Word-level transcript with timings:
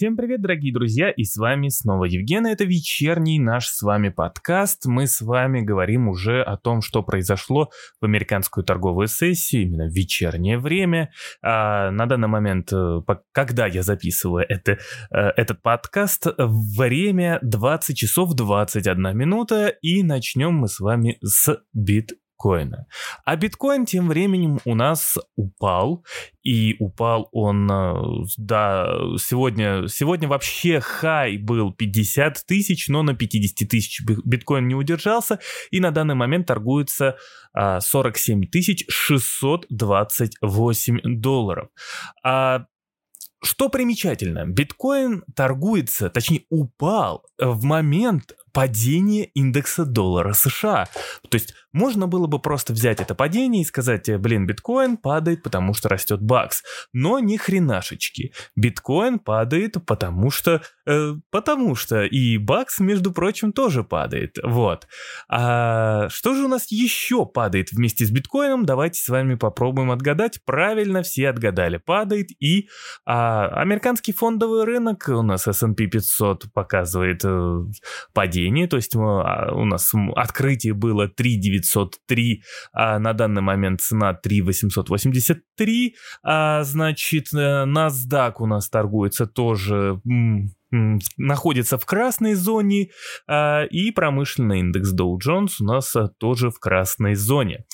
Всем 0.00 0.16
привет, 0.16 0.40
дорогие 0.40 0.72
друзья, 0.72 1.10
и 1.10 1.24
с 1.24 1.36
вами 1.36 1.68
снова 1.68 2.06
Евген, 2.06 2.46
это 2.46 2.64
вечерний 2.64 3.38
наш 3.38 3.66
с 3.66 3.82
вами 3.82 4.08
подкаст. 4.08 4.86
Мы 4.86 5.06
с 5.06 5.20
вами 5.20 5.60
говорим 5.60 6.08
уже 6.08 6.40
о 6.40 6.56
том, 6.56 6.80
что 6.80 7.02
произошло 7.02 7.68
в 8.00 8.06
американскую 8.06 8.64
торговую 8.64 9.08
сессию, 9.08 9.64
именно 9.64 9.84
в 9.84 9.92
вечернее 9.92 10.58
время. 10.58 11.12
А 11.42 11.90
на 11.90 12.06
данный 12.06 12.28
момент, 12.28 12.72
э, 12.72 13.00
когда 13.32 13.66
я 13.66 13.82
записываю 13.82 14.46
это, 14.48 14.78
э, 15.10 15.18
этот 15.36 15.60
подкаст, 15.60 16.28
время 16.38 17.38
20 17.42 17.94
часов 17.94 18.32
21 18.34 19.14
минута, 19.14 19.68
и 19.82 20.02
начнем 20.02 20.54
мы 20.54 20.68
с 20.68 20.80
вами 20.80 21.18
с 21.22 21.62
бит 21.74 22.12
биткоина. 22.40 22.86
А 23.24 23.36
биткоин 23.36 23.86
тем 23.86 24.08
временем 24.08 24.58
у 24.64 24.74
нас 24.74 25.16
упал, 25.36 26.04
и 26.42 26.74
упал 26.78 27.28
он, 27.32 27.70
э, 27.70 27.94
да, 28.38 28.90
сегодня, 29.18 29.86
сегодня 29.88 30.26
вообще 30.28 30.80
хай 30.80 31.36
был 31.36 31.70
50 31.72 32.46
тысяч, 32.46 32.88
но 32.88 33.02
на 33.02 33.14
50 33.14 33.68
тысяч 33.68 34.00
биткоин 34.02 34.66
не 34.68 34.74
удержался, 34.74 35.38
и 35.70 35.80
на 35.80 35.90
данный 35.90 36.14
момент 36.14 36.46
торгуется 36.46 37.18
47 37.54 38.46
тысяч 38.46 38.86
628 38.88 41.20
долларов. 41.20 41.68
А 42.24 42.64
что 43.42 43.70
примечательно, 43.70 44.44
биткоин 44.46 45.24
торгуется, 45.34 46.10
точнее 46.10 46.44
упал 46.50 47.24
в 47.38 47.64
момент 47.64 48.34
падения 48.52 49.24
индекса 49.24 49.84
доллара 49.84 50.32
США. 50.32 50.88
То 51.28 51.36
есть 51.36 51.54
можно 51.72 52.08
было 52.08 52.26
бы 52.26 52.40
просто 52.40 52.72
взять 52.72 53.00
это 53.00 53.14
падение 53.14 53.62
и 53.62 53.66
сказать, 53.66 54.08
«Э, 54.08 54.18
блин, 54.18 54.46
биткоин 54.46 54.96
падает, 54.96 55.42
потому 55.42 55.72
что 55.74 55.88
растет 55.88 56.20
бакс. 56.20 56.62
Но 56.92 57.20
ни 57.20 57.36
хренашечки. 57.36 58.32
Биткоин 58.56 59.18
падает, 59.18 59.76
потому 59.86 60.30
что... 60.30 60.62
Э, 60.86 61.14
потому 61.30 61.76
что 61.76 62.02
и 62.04 62.38
бакс, 62.38 62.80
между 62.80 63.12
прочим, 63.12 63.52
тоже 63.52 63.84
падает. 63.84 64.36
Вот. 64.42 64.88
А 65.28 66.08
что 66.08 66.34
же 66.34 66.44
у 66.44 66.48
нас 66.48 66.70
еще 66.72 67.24
падает 67.24 67.70
вместе 67.70 68.04
с 68.04 68.10
биткоином? 68.10 68.66
Давайте 68.66 69.00
с 69.00 69.08
вами 69.08 69.36
попробуем 69.36 69.92
отгадать. 69.92 70.40
Правильно, 70.44 71.02
все 71.02 71.28
отгадали. 71.28 71.76
Падает 71.76 72.28
и 72.40 72.68
а, 73.06 73.46
американский 73.46 74.12
фондовый 74.12 74.64
рынок 74.64 75.08
у 75.08 75.22
нас 75.22 75.46
S&P 75.46 75.86
500 75.86 76.52
показывает 76.52 77.20
э, 77.24 77.60
падение. 78.12 78.39
То 78.68 78.76
есть 78.76 78.94
мы, 78.94 79.22
а, 79.22 79.52
у 79.54 79.64
нас 79.64 79.92
открытие 80.16 80.74
было 80.74 81.08
3 81.08 81.36
903, 81.36 82.42
а 82.72 82.98
на 82.98 83.12
данный 83.12 83.42
момент 83.42 83.80
цена 83.80 84.14
3 84.14 84.42
883, 84.42 85.94
а 86.22 86.62
значит 86.64 87.32
э, 87.34 87.64
NASDAQ 87.66 88.34
у 88.38 88.46
нас 88.46 88.68
торгуется 88.68 89.26
тоже 89.26 90.00
находится 91.16 91.78
в 91.78 91.86
красной 91.86 92.34
зоне, 92.34 92.90
а, 93.26 93.64
и 93.64 93.90
промышленный 93.90 94.60
индекс 94.60 94.94
Dow 94.94 95.16
Jones 95.24 95.54
у 95.60 95.64
нас 95.64 95.94
а, 95.96 96.08
тоже 96.18 96.50
в 96.50 96.58
красной 96.60 97.14
зоне. 97.14 97.64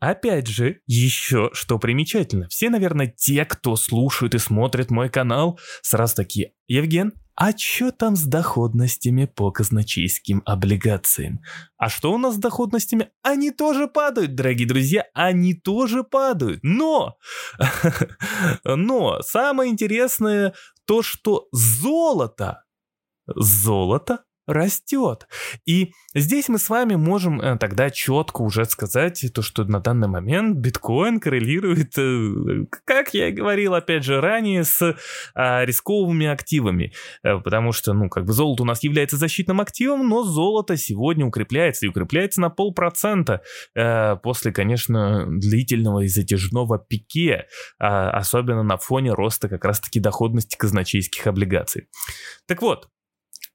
Опять 0.00 0.46
же, 0.46 0.80
еще 0.86 1.50
что 1.52 1.78
примечательно, 1.78 2.48
все, 2.48 2.70
наверное, 2.70 3.08
те, 3.08 3.44
кто 3.44 3.74
слушает 3.74 4.34
и 4.34 4.38
смотрит 4.38 4.90
мой 4.90 5.08
канал, 5.08 5.58
сразу 5.82 6.14
такие, 6.14 6.52
Евген, 6.68 7.14
а 7.34 7.56
что 7.56 7.92
там 7.92 8.16
с 8.16 8.24
доходностями 8.24 9.26
по 9.26 9.52
казначейским 9.52 10.42
облигациям? 10.44 11.40
А 11.76 11.88
что 11.88 12.12
у 12.12 12.18
нас 12.18 12.34
с 12.34 12.38
доходностями? 12.38 13.10
Они 13.22 13.52
тоже 13.52 13.86
падают, 13.86 14.34
дорогие 14.34 14.66
друзья, 14.66 15.04
они 15.14 15.54
тоже 15.54 16.02
падают. 16.02 16.60
Но, 16.62 17.16
но 18.64 19.20
самое 19.22 19.70
интересное 19.70 20.52
то, 20.84 21.02
что 21.02 21.46
золото, 21.52 22.64
золото 23.26 24.24
растет. 24.48 25.28
И 25.66 25.92
здесь 26.14 26.48
мы 26.48 26.58
с 26.58 26.68
вами 26.70 26.96
можем 26.96 27.40
э, 27.40 27.58
тогда 27.58 27.90
четко 27.90 28.42
уже 28.42 28.64
сказать 28.64 29.24
то, 29.34 29.42
что 29.42 29.64
на 29.64 29.78
данный 29.78 30.08
момент 30.08 30.56
биткоин 30.56 31.20
коррелирует, 31.20 31.96
э, 31.98 32.66
как 32.84 33.14
я 33.14 33.28
и 33.28 33.32
говорил 33.32 33.74
опять 33.74 34.04
же 34.04 34.20
ранее, 34.20 34.64
с 34.64 34.96
а, 35.34 35.64
рисковыми 35.64 36.26
активами. 36.26 36.92
Э, 37.22 37.38
потому 37.38 37.72
что, 37.72 37.92
ну, 37.92 38.08
как 38.08 38.24
бы 38.24 38.32
золото 38.32 38.62
у 38.62 38.66
нас 38.66 38.82
является 38.82 39.16
защитным 39.16 39.60
активом, 39.60 40.08
но 40.08 40.24
золото 40.24 40.76
сегодня 40.76 41.26
укрепляется 41.26 41.86
и 41.86 41.88
укрепляется 41.90 42.40
на 42.40 42.50
полпроцента 42.50 43.42
после, 44.22 44.52
конечно, 44.52 45.26
длительного 45.28 46.00
и 46.00 46.08
затяжного 46.08 46.78
пике, 46.78 47.46
а, 47.78 48.10
особенно 48.10 48.62
на 48.62 48.78
фоне 48.78 49.12
роста 49.12 49.48
как 49.48 49.64
раз-таки 49.64 50.00
доходности 50.00 50.56
казначейских 50.56 51.26
облигаций. 51.26 51.88
Так 52.46 52.62
вот, 52.62 52.88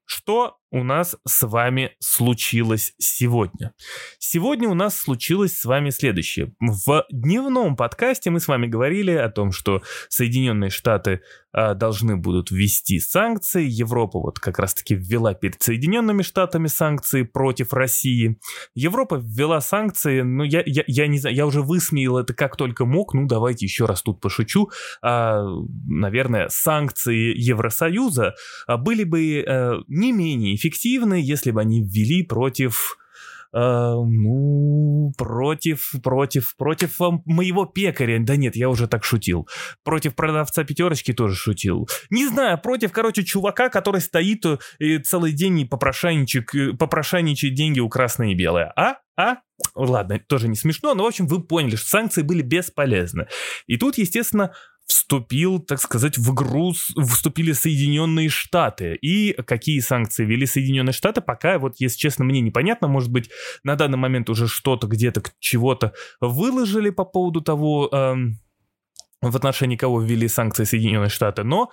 что 0.05 0.57
у 0.73 0.83
нас 0.83 1.15
с 1.25 1.47
вами 1.47 1.91
случилось 1.99 2.93
сегодня? 2.97 3.73
Сегодня 4.17 4.67
у 4.67 4.73
нас 4.73 4.97
случилось 4.97 5.55
с 5.59 5.65
вами 5.65 5.91
следующее. 5.91 6.55
В 6.59 7.05
дневном 7.11 7.75
подкасте 7.75 8.31
мы 8.31 8.39
с 8.39 8.47
вами 8.47 8.65
говорили 8.65 9.11
о 9.11 9.29
том, 9.29 9.51
что 9.51 9.83
Соединенные 10.09 10.71
Штаты 10.71 11.21
а, 11.53 11.75
должны 11.75 12.17
будут 12.17 12.49
ввести 12.49 12.99
санкции. 12.99 13.63
Европа 13.63 14.19
вот 14.19 14.39
как 14.39 14.57
раз-таки 14.57 14.95
ввела 14.95 15.35
перед 15.35 15.61
Соединенными 15.61 16.23
Штатами 16.23 16.65
санкции 16.65 17.21
против 17.21 17.73
России. 17.73 18.39
Европа 18.73 19.21
ввела 19.23 19.61
санкции, 19.61 20.21
ну 20.21 20.43
я, 20.43 20.63
я, 20.65 20.83
я 20.87 21.05
не 21.05 21.19
знаю, 21.19 21.35
я 21.35 21.45
уже 21.45 21.61
высмеял 21.61 22.17
это 22.17 22.33
как 22.33 22.57
только 22.57 22.85
мог, 22.85 23.13
ну 23.13 23.27
давайте 23.27 23.67
еще 23.67 23.85
раз 23.85 24.01
тут 24.01 24.19
пошучу. 24.19 24.71
А, 25.03 25.43
наверное, 25.85 26.47
санкции 26.49 27.39
Евросоюза 27.39 28.33
а, 28.65 28.77
были 28.77 29.03
бы 29.03 29.45
а, 29.47 29.73
не 29.87 30.11
менее 30.11 30.57
эффективны, 30.63 31.15
если 31.15 31.51
бы 31.51 31.61
они 31.61 31.81
ввели 31.81 32.23
против 32.23 32.97
Uh, 33.55 34.03
ну, 34.03 35.13
против, 35.15 35.91
против, 36.01 36.55
против 36.57 36.99
моего 37.25 37.67
пекаря. 37.67 38.17
Да 38.19 38.35
нет, 38.35 38.55
я 38.55 38.67
уже 38.67 38.87
так 38.87 39.03
шутил. 39.03 39.47
Против 39.83 40.15
продавца 40.15 40.63
пятерочки 40.63 41.13
тоже 41.13 41.35
шутил. 41.35 41.87
Не 42.09 42.25
знаю, 42.25 42.59
против, 42.59 42.91
короче, 42.91 43.23
чувака, 43.23 43.69
который 43.69 44.01
стоит 44.01 44.43
э, 44.47 44.57
и 44.79 44.97
целый 44.97 45.33
день 45.33 45.59
и 45.59 45.65
попрошайничек, 45.65 46.55
э, 46.55 46.73
попрошайничает 46.73 47.53
деньги 47.53 47.79
у 47.79 47.89
красной 47.89 48.31
и 48.31 48.35
белой. 48.35 48.69
А? 48.75 48.97
А? 49.15 49.35
Ладно, 49.75 50.17
тоже 50.17 50.47
не 50.47 50.55
смешно, 50.55 50.95
но, 50.95 51.03
в 51.03 51.07
общем, 51.07 51.27
вы 51.27 51.43
поняли, 51.43 51.75
что 51.75 51.87
санкции 51.87 52.23
были 52.23 52.41
бесполезны. 52.41 53.27
И 53.67 53.77
тут, 53.77 53.99
естественно, 53.99 54.53
вступил, 54.93 55.59
так 55.59 55.81
сказать, 55.81 56.17
в 56.19 56.33
игру, 56.33 56.71
вступили 56.71 57.51
Соединенные 57.51 58.29
Штаты. 58.29 58.95
И 59.01 59.33
какие 59.33 59.79
санкции 59.79 60.23
ввели 60.23 60.45
Соединенные 60.45 60.93
Штаты, 60.93 61.21
пока, 61.21 61.57
вот, 61.57 61.75
если 61.79 61.97
честно, 61.97 62.25
мне 62.25 62.41
непонятно. 62.41 62.87
Может 62.87 63.11
быть, 63.11 63.31
на 63.63 63.75
данный 63.75 63.97
момент 63.97 64.29
уже 64.29 64.47
что-то 64.47 64.85
где-то, 64.85 65.23
чего-то 65.39 65.93
выложили 66.21 66.91
по 66.91 67.05
поводу 67.05 67.41
того, 67.41 67.89
эм, 67.91 68.39
в 69.31 69.35
отношении 69.35 69.75
кого 69.75 70.01
ввели 70.01 70.27
санкции 70.27 70.63
Соединенные 70.63 71.09
Штаты, 71.09 71.43
но 71.43 71.71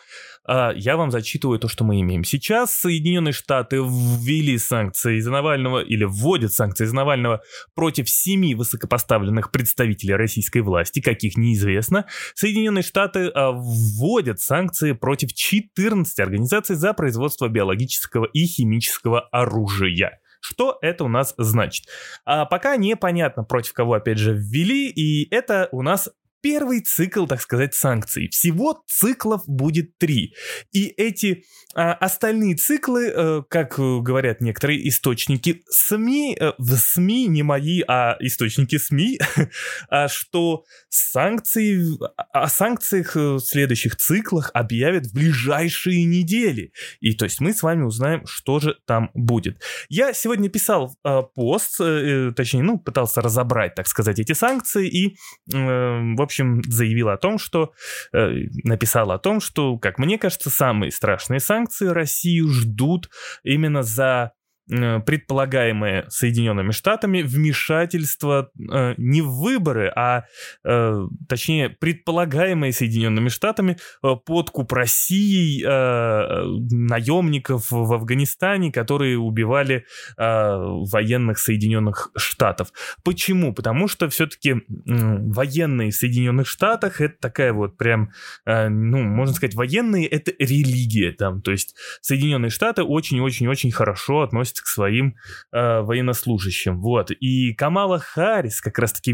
э, 0.48 0.70
я 0.76 0.96
вам 0.96 1.10
зачитываю 1.10 1.58
то, 1.58 1.68
что 1.68 1.84
мы 1.84 2.00
имеем. 2.00 2.24
Сейчас 2.24 2.74
Соединенные 2.76 3.32
Штаты 3.32 3.76
ввели 3.76 4.58
санкции 4.58 5.18
из 5.18 5.26
Навального 5.26 5.80
или 5.80 6.04
вводят 6.04 6.52
санкции 6.52 6.84
из 6.84 6.92
Навального 6.92 7.42
против 7.74 8.08
семи 8.08 8.54
высокопоставленных 8.54 9.50
представителей 9.50 10.14
российской 10.14 10.62
власти, 10.62 11.00
каких 11.00 11.36
неизвестно. 11.36 12.06
Соединенные 12.34 12.82
Штаты 12.82 13.20
э, 13.20 13.50
вводят 13.52 14.40
санкции 14.40 14.92
против 14.92 15.32
14 15.32 16.18
организаций 16.20 16.76
за 16.76 16.92
производство 16.92 17.48
биологического 17.48 18.26
и 18.26 18.46
химического 18.46 19.20
оружия. 19.32 20.20
Что 20.40 20.78
это 20.80 21.04
у 21.04 21.08
нас 21.08 21.34
значит? 21.36 21.86
А 22.24 22.46
пока 22.46 22.76
непонятно, 22.76 23.44
против 23.44 23.74
кого 23.74 23.94
опять 23.94 24.18
же 24.18 24.32
ввели, 24.32 24.88
и 24.88 25.32
это 25.32 25.68
у 25.70 25.82
нас 25.82 26.08
первый 26.40 26.80
цикл, 26.80 27.26
так 27.26 27.40
сказать, 27.40 27.74
санкций. 27.74 28.28
Всего 28.28 28.82
циклов 28.86 29.42
будет 29.46 29.98
три. 29.98 30.34
И 30.72 30.86
эти 30.86 31.44
а, 31.74 31.92
остальные 31.94 32.56
циклы, 32.56 33.12
а, 33.14 33.42
как 33.42 33.78
говорят 33.78 34.40
некоторые 34.40 34.88
источники 34.88 35.62
СМИ, 35.68 36.36
а, 36.40 36.54
в 36.58 36.76
СМИ, 36.76 37.26
не 37.26 37.42
мои, 37.42 37.82
а 37.86 38.16
источники 38.20 38.78
СМИ, 38.78 39.20
а, 39.88 40.08
что 40.08 40.64
санкции, 40.88 41.84
о 42.32 42.48
санкциях 42.48 43.14
в 43.14 43.40
следующих 43.40 43.96
циклах 43.96 44.50
объявят 44.54 45.06
в 45.06 45.14
ближайшие 45.14 46.04
недели. 46.04 46.72
И 47.00 47.14
то 47.14 47.24
есть 47.24 47.40
мы 47.40 47.52
с 47.52 47.62
вами 47.62 47.82
узнаем, 47.82 48.26
что 48.26 48.60
же 48.60 48.76
там 48.86 49.10
будет. 49.14 49.60
Я 49.88 50.12
сегодня 50.12 50.48
писал 50.48 50.94
а, 51.02 51.22
пост, 51.22 51.80
а, 51.80 52.32
точнее, 52.34 52.62
ну, 52.62 52.78
пытался 52.78 53.20
разобрать, 53.20 53.74
так 53.74 53.86
сказать, 53.86 54.18
эти 54.18 54.32
санкции, 54.32 54.88
и, 54.88 55.16
а, 55.54 56.00
в 56.16 56.20
общем, 56.30 56.62
заявил 56.66 57.08
о 57.08 57.16
том, 57.16 57.38
что 57.38 57.72
э, 58.12 58.30
написал 58.64 59.10
о 59.10 59.18
том, 59.18 59.40
что, 59.40 59.76
как 59.78 59.98
мне 59.98 60.18
кажется, 60.18 60.50
самые 60.50 60.90
страшные 60.90 61.40
санкции 61.40 61.86
Россию 61.86 62.48
ждут 62.48 63.10
именно 63.42 63.82
за 63.82 64.32
предполагаемое 64.70 66.06
Соединенными 66.08 66.70
Штатами 66.70 67.22
вмешательство 67.22 68.50
э, 68.56 68.94
не 68.96 69.20
в 69.20 69.30
выборы, 69.40 69.92
а 69.94 70.24
э, 70.64 71.06
точнее 71.28 71.70
предполагаемое 71.70 72.70
Соединенными 72.70 73.28
Штатами 73.28 73.78
э, 74.02 74.14
подкуп 74.24 74.72
Россией 74.72 75.64
э, 75.64 76.44
наемников 76.70 77.70
в 77.70 77.92
Афганистане, 77.92 78.70
которые 78.70 79.18
убивали 79.18 79.84
э, 80.16 80.22
военных 80.22 81.38
Соединенных 81.38 82.10
Штатов. 82.16 82.72
Почему? 83.02 83.52
Потому 83.52 83.88
что 83.88 84.08
все-таки 84.08 84.50
э, 84.50 84.58
военные 84.86 85.90
в 85.90 85.96
Соединенных 85.96 86.46
Штатах 86.46 87.00
это 87.00 87.16
такая 87.20 87.52
вот 87.52 87.76
прям, 87.76 88.12
э, 88.46 88.68
ну, 88.68 89.02
можно 89.02 89.34
сказать, 89.34 89.54
военные 89.54 90.06
это 90.06 90.32
религия 90.38 91.10
там, 91.12 91.42
то 91.42 91.50
есть 91.50 91.74
Соединенные 92.00 92.50
Штаты 92.50 92.84
очень-очень-очень 92.84 93.72
хорошо 93.72 94.22
относятся 94.22 94.59
к 94.62 94.66
своим 94.66 95.16
э, 95.52 95.80
военнослужащим, 95.80 96.80
вот. 96.80 97.10
И 97.10 97.54
Камала 97.54 97.98
Харрис, 97.98 98.60
как 98.60 98.78
раз-таки 98.78 99.12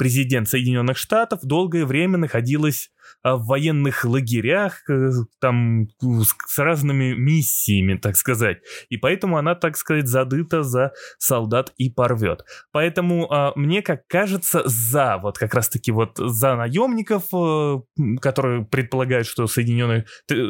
вице-президент 0.00 0.48
Соединенных 0.48 0.96
Штатов, 0.96 1.40
долгое 1.42 1.84
время 1.84 2.18
находилась 2.18 2.90
а, 3.22 3.36
в 3.36 3.46
военных 3.46 4.04
лагерях, 4.04 4.88
э, 4.88 5.10
там, 5.40 5.88
с 6.00 6.58
разными 6.58 7.14
миссиями, 7.14 7.98
так 7.98 8.16
сказать. 8.16 8.58
И 8.88 8.96
поэтому 8.96 9.36
она, 9.36 9.54
так 9.54 9.76
сказать, 9.76 10.06
задыта 10.06 10.62
за 10.62 10.92
солдат 11.18 11.72
и 11.76 11.90
порвет. 11.90 12.44
Поэтому 12.72 13.30
а, 13.30 13.52
мне, 13.56 13.82
как 13.82 14.06
кажется, 14.06 14.62
за, 14.64 15.18
вот 15.18 15.38
как 15.38 15.54
раз-таки 15.54 15.92
вот 15.92 16.16
за 16.16 16.56
наемников, 16.56 17.24
э, 17.34 17.78
которые 18.20 18.64
предполагают, 18.64 19.26
что 19.26 19.46
Соединенные, 19.46 20.06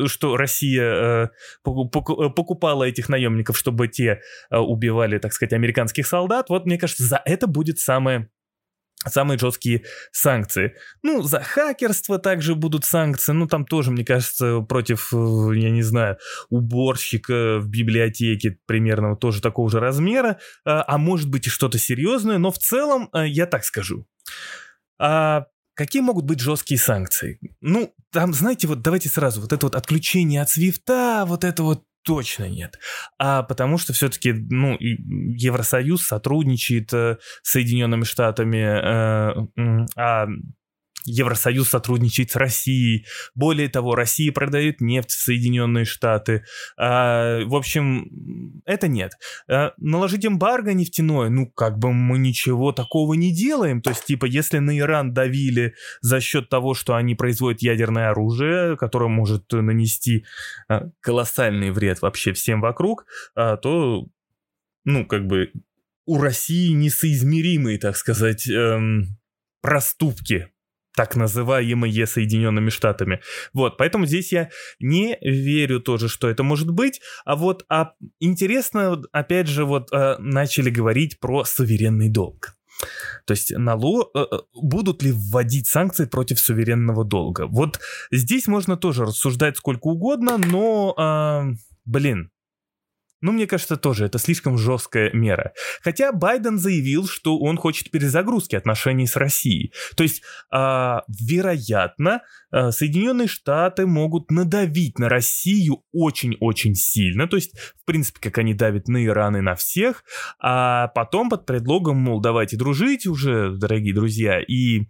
что 0.07 0.37
Россия 0.37 0.83
э, 0.83 1.29
покупала 1.65 2.85
этих 2.85 3.09
наемников, 3.09 3.57
чтобы 3.57 3.89
те 3.89 4.21
убивали, 4.51 5.19
так 5.19 5.33
сказать, 5.33 5.53
американских 5.53 6.07
солдат, 6.07 6.49
вот 6.49 6.67
мне 6.67 6.79
кажется, 6.79 7.05
за 7.05 7.21
это 7.25 7.47
будет 7.47 7.79
самое 7.79 8.29
самые 9.07 9.39
жесткие 9.39 9.85
санкции. 10.13 10.75
Ну, 11.03 11.23
за 11.23 11.41
хакерство 11.41 12.19
также 12.19 12.55
будут 12.55 12.85
санкции. 12.85 13.33
Ну, 13.33 13.47
там 13.47 13.65
тоже, 13.65 13.91
мне 13.91 14.05
кажется, 14.05 14.61
против, 14.61 15.13
э, 15.13 15.51
я 15.55 15.71
не 15.71 15.83
знаю, 15.83 16.19
уборщика 16.51 17.59
в 17.59 17.69
библиотеке 17.69 18.59
примерно 18.67 19.17
тоже 19.17 19.41
такого 19.41 19.71
же 19.71 19.81
размера. 19.81 20.39
А, 20.65 20.85
а 20.87 20.99
может 20.99 21.31
быть 21.31 21.47
и 21.47 21.51
что-то 21.51 21.79
серьезное. 21.79 22.39
Но 22.39 22.51
в 22.51 22.59
целом, 22.59 23.09
э, 23.13 23.27
я 23.27 23.47
так 23.47 23.65
скажу. 23.65 24.07
А 24.99 25.47
Какие 25.81 26.03
могут 26.03 26.27
быть 26.27 26.41
жесткие 26.41 26.79
санкции? 26.79 27.39
Ну, 27.63 27.95
там, 28.13 28.35
знаете, 28.35 28.67
вот 28.67 28.83
давайте 28.83 29.09
сразу, 29.09 29.41
вот 29.41 29.55
это 29.55 29.65
вот 29.65 29.75
отключение 29.75 30.43
от 30.43 30.51
свифта, 30.51 31.25
вот 31.27 31.43
это 31.43 31.63
вот 31.63 31.85
точно 32.03 32.49
нет. 32.49 32.79
А 33.19 33.43
потому 33.43 33.79
что 33.79 33.93
все-таки, 33.93 34.33
ну, 34.33 34.77
Евросоюз 34.79 36.07
сотрудничает 36.07 36.93
э, 36.93 37.19
с 37.43 37.51
Соединенными 37.51 38.05
Штатами, 38.05 38.59
э, 38.59 39.89
а 39.97 40.27
Евросоюз 41.11 41.69
сотрудничает 41.69 42.31
с 42.31 42.37
Россией. 42.37 43.07
Более 43.35 43.69
того, 43.69 43.95
Россия 43.95 44.33
продает 44.33 44.81
нефть 44.81 45.11
в 45.11 45.23
Соединенные 45.23 45.85
Штаты. 45.85 46.45
А, 46.79 47.45
в 47.45 47.55
общем, 47.55 48.63
это 48.65 48.89
нет. 48.89 49.13
А, 49.49 49.73
наложить 49.79 50.27
эмбарго 50.27 50.73
нефтяное, 50.73 51.29
ну, 51.29 51.47
как 51.47 51.79
бы 51.79 51.93
мы 51.93 52.19
ничего 52.19 52.73
такого 52.73 53.15
не 53.15 53.35
делаем. 53.35 53.83
То 53.83 53.91
есть, 53.91 54.05
типа, 54.05 54.25
если 54.27 54.59
на 54.59 54.77
Иран 54.79 55.13
давили 55.13 55.75
за 56.01 56.21
счет 56.21 56.49
того, 56.49 56.75
что 56.75 56.95
они 56.95 57.15
производят 57.15 57.63
ядерное 57.63 58.11
оружие, 58.11 58.77
которое 58.77 59.09
может 59.09 59.51
нанести 59.53 60.25
а, 60.69 60.91
колоссальный 61.01 61.71
вред 61.71 62.03
вообще 62.03 62.33
всем 62.33 62.61
вокруг, 62.61 63.07
а, 63.35 63.57
то, 63.57 64.07
ну, 64.85 65.07
как 65.07 65.27
бы 65.27 65.53
у 66.07 66.21
России 66.21 66.73
несоизмеримые, 66.73 67.79
так 67.79 67.97
сказать, 67.97 68.49
эм, 68.49 69.19
проступки 69.61 70.49
так 70.95 71.17
называемые 71.17 72.07
Соединенными 72.07 72.71
Штатами. 72.71 73.21
Вот, 73.53 73.77
поэтому 73.77 74.07
здесь 74.07 74.33
я 74.33 74.51
не 74.81 75.17
верю 75.23 75.81
тоже, 75.81 76.09
что 76.09 76.29
это 76.29 76.43
может 76.43 76.71
быть. 76.71 77.01
А 77.25 77.37
вот 77.37 77.65
а, 77.69 77.93
интересно, 78.19 79.03
опять 79.13 79.47
же, 79.47 79.65
вот 79.65 79.89
а, 79.93 80.17
начали 80.19 80.71
говорить 80.71 81.21
про 81.21 81.45
суверенный 81.45 82.09
долг. 82.09 82.57
То 83.27 83.33
есть 83.33 83.53
НАЛО 83.57 84.11
э, 84.15 84.19
э, 84.19 84.39
будут 84.55 85.03
ли 85.03 85.13
вводить 85.13 85.69
санкции 85.69 86.07
против 86.07 86.41
суверенного 86.41 87.05
долга? 87.05 87.47
Вот 87.47 87.79
здесь 88.11 88.47
можно 88.47 88.77
тоже 88.77 89.05
рассуждать 89.05 89.57
сколько 89.59 89.89
угодно, 89.89 90.39
но, 90.39 90.95
э, 90.97 91.57
блин, 91.85 92.31
ну, 93.21 93.33
мне 93.33 93.47
кажется, 93.47 93.77
тоже 93.77 94.07
это 94.07 94.19
слишком 94.19 94.57
жесткая 94.57 95.13
мера. 95.13 95.53
Хотя 95.83 96.13
Байден 96.13 96.59
заявил, 96.59 97.07
что 97.07 97.39
он 97.39 97.57
хочет 97.57 97.91
перезагрузки 97.91 98.57
отношений 98.57 99.07
с 99.07 99.17
Россией. 99.17 99.73
То 99.97 100.03
есть, 100.03 100.23
э, 100.53 100.97
вероятно, 101.09 102.23
э, 102.53 102.71
Соединенные 102.71 103.29
Штаты 103.29 103.87
могут 103.87 104.31
надавить 104.31 104.99
на 104.99 105.09
Россию 105.09 105.85
очень-очень 105.93 106.75
сильно. 106.75 107.29
То 107.29 107.37
есть, 107.37 107.59
в 107.59 107.85
принципе, 107.85 108.21
как 108.21 108.39
они 108.39 108.55
давят 108.55 108.89
на 108.89 109.05
Иран 109.05 109.37
и 109.37 109.41
на 109.41 109.55
всех. 109.55 110.05
А 110.41 110.89
потом 110.89 111.29
под 111.29 111.45
предлогом, 111.45 111.99
мол, 111.99 112.21
давайте 112.21 112.57
дружить 112.57 113.07
уже, 113.07 113.53
дорогие 113.53 113.95
друзья, 113.95 114.41
и 114.41 114.87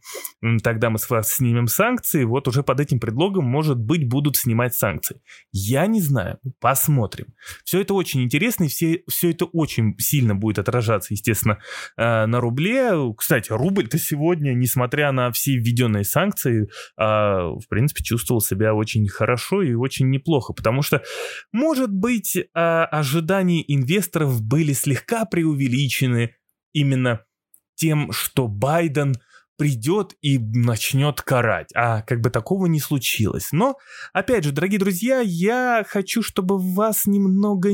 тогда 0.63 0.91
мы 0.91 0.99
с 0.99 1.11
вас 1.11 1.33
снимем 1.33 1.67
санкции. 1.67 2.25
Вот 2.25 2.47
уже 2.47 2.63
под 2.63 2.81
этим 2.81 3.01
предлогом, 3.01 3.45
может 3.45 3.79
быть, 3.79 4.09
будут 4.09 4.37
снимать 4.37 4.75
санкции. 4.75 5.21
Я 5.53 5.87
не 5.87 6.01
знаю. 6.01 6.39
Посмотрим. 6.61 7.35
Все 7.65 7.81
это 7.81 7.95
очень 7.95 8.20
очень 8.21 8.25
интересно, 8.25 8.65
и 8.65 8.69
все, 8.69 9.03
все 9.09 9.31
это 9.31 9.47
очень 9.47 9.95
сильно 9.99 10.35
будет 10.35 10.59
отражаться, 10.59 11.15
естественно, 11.15 11.59
э, 11.97 12.27
на 12.27 12.41
рубле. 12.41 12.93
Кстати, 13.17 13.51
рубль-то 13.51 13.99
сегодня, 13.99 14.53
несмотря 14.53 15.13
на 15.13 15.31
все 15.33 15.57
введенные 15.57 16.05
санкции, 16.05 16.69
а, 16.97 17.51
в 17.51 17.67
принципе, 17.69 18.03
чувствовал 18.03 18.41
себя 18.41 18.75
очень 18.75 19.09
хорошо 19.09 19.63
и 19.63 19.75
очень 19.75 20.11
неплохо, 20.11 20.53
потому 20.53 20.83
что, 20.83 21.03
может 21.53 21.91
быть, 21.91 22.37
а, 22.55 22.85
ожидания 22.87 23.65
инвесторов 23.67 24.43
были 24.43 24.73
слегка 24.73 25.25
преувеличены 25.25 26.35
именно 26.73 27.25
тем, 27.75 28.13
что 28.13 28.47
Байден– 28.49 29.15
придет 29.61 30.15
и 30.23 30.39
начнет 30.39 31.21
карать. 31.21 31.69
А 31.75 32.01
как 32.01 32.23
бы 32.23 32.31
такого 32.31 32.65
не 32.65 32.81
случилось. 32.81 33.49
Но, 33.53 33.77
опять 34.15 34.45
же, 34.45 34.53
дорогие 34.53 34.79
друзья, 34.79 35.21
я 35.21 35.85
хочу, 35.87 36.23
чтобы 36.23 36.57
вас 36.57 37.05
немного... 37.05 37.69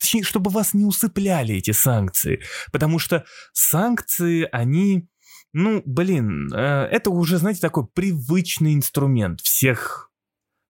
Точнее, 0.00 0.22
чтобы 0.22 0.50
вас 0.50 0.72
не 0.72 0.86
усыпляли 0.86 1.56
эти 1.56 1.72
санкции. 1.72 2.40
Потому 2.72 2.98
что 2.98 3.26
санкции, 3.52 4.48
они... 4.50 5.06
Ну, 5.52 5.82
блин, 5.84 6.48
э, 6.50 6.88
это 6.90 7.10
уже, 7.10 7.36
знаете, 7.36 7.60
такой 7.60 7.86
привычный 7.86 8.72
инструмент 8.72 9.42
всех 9.42 10.10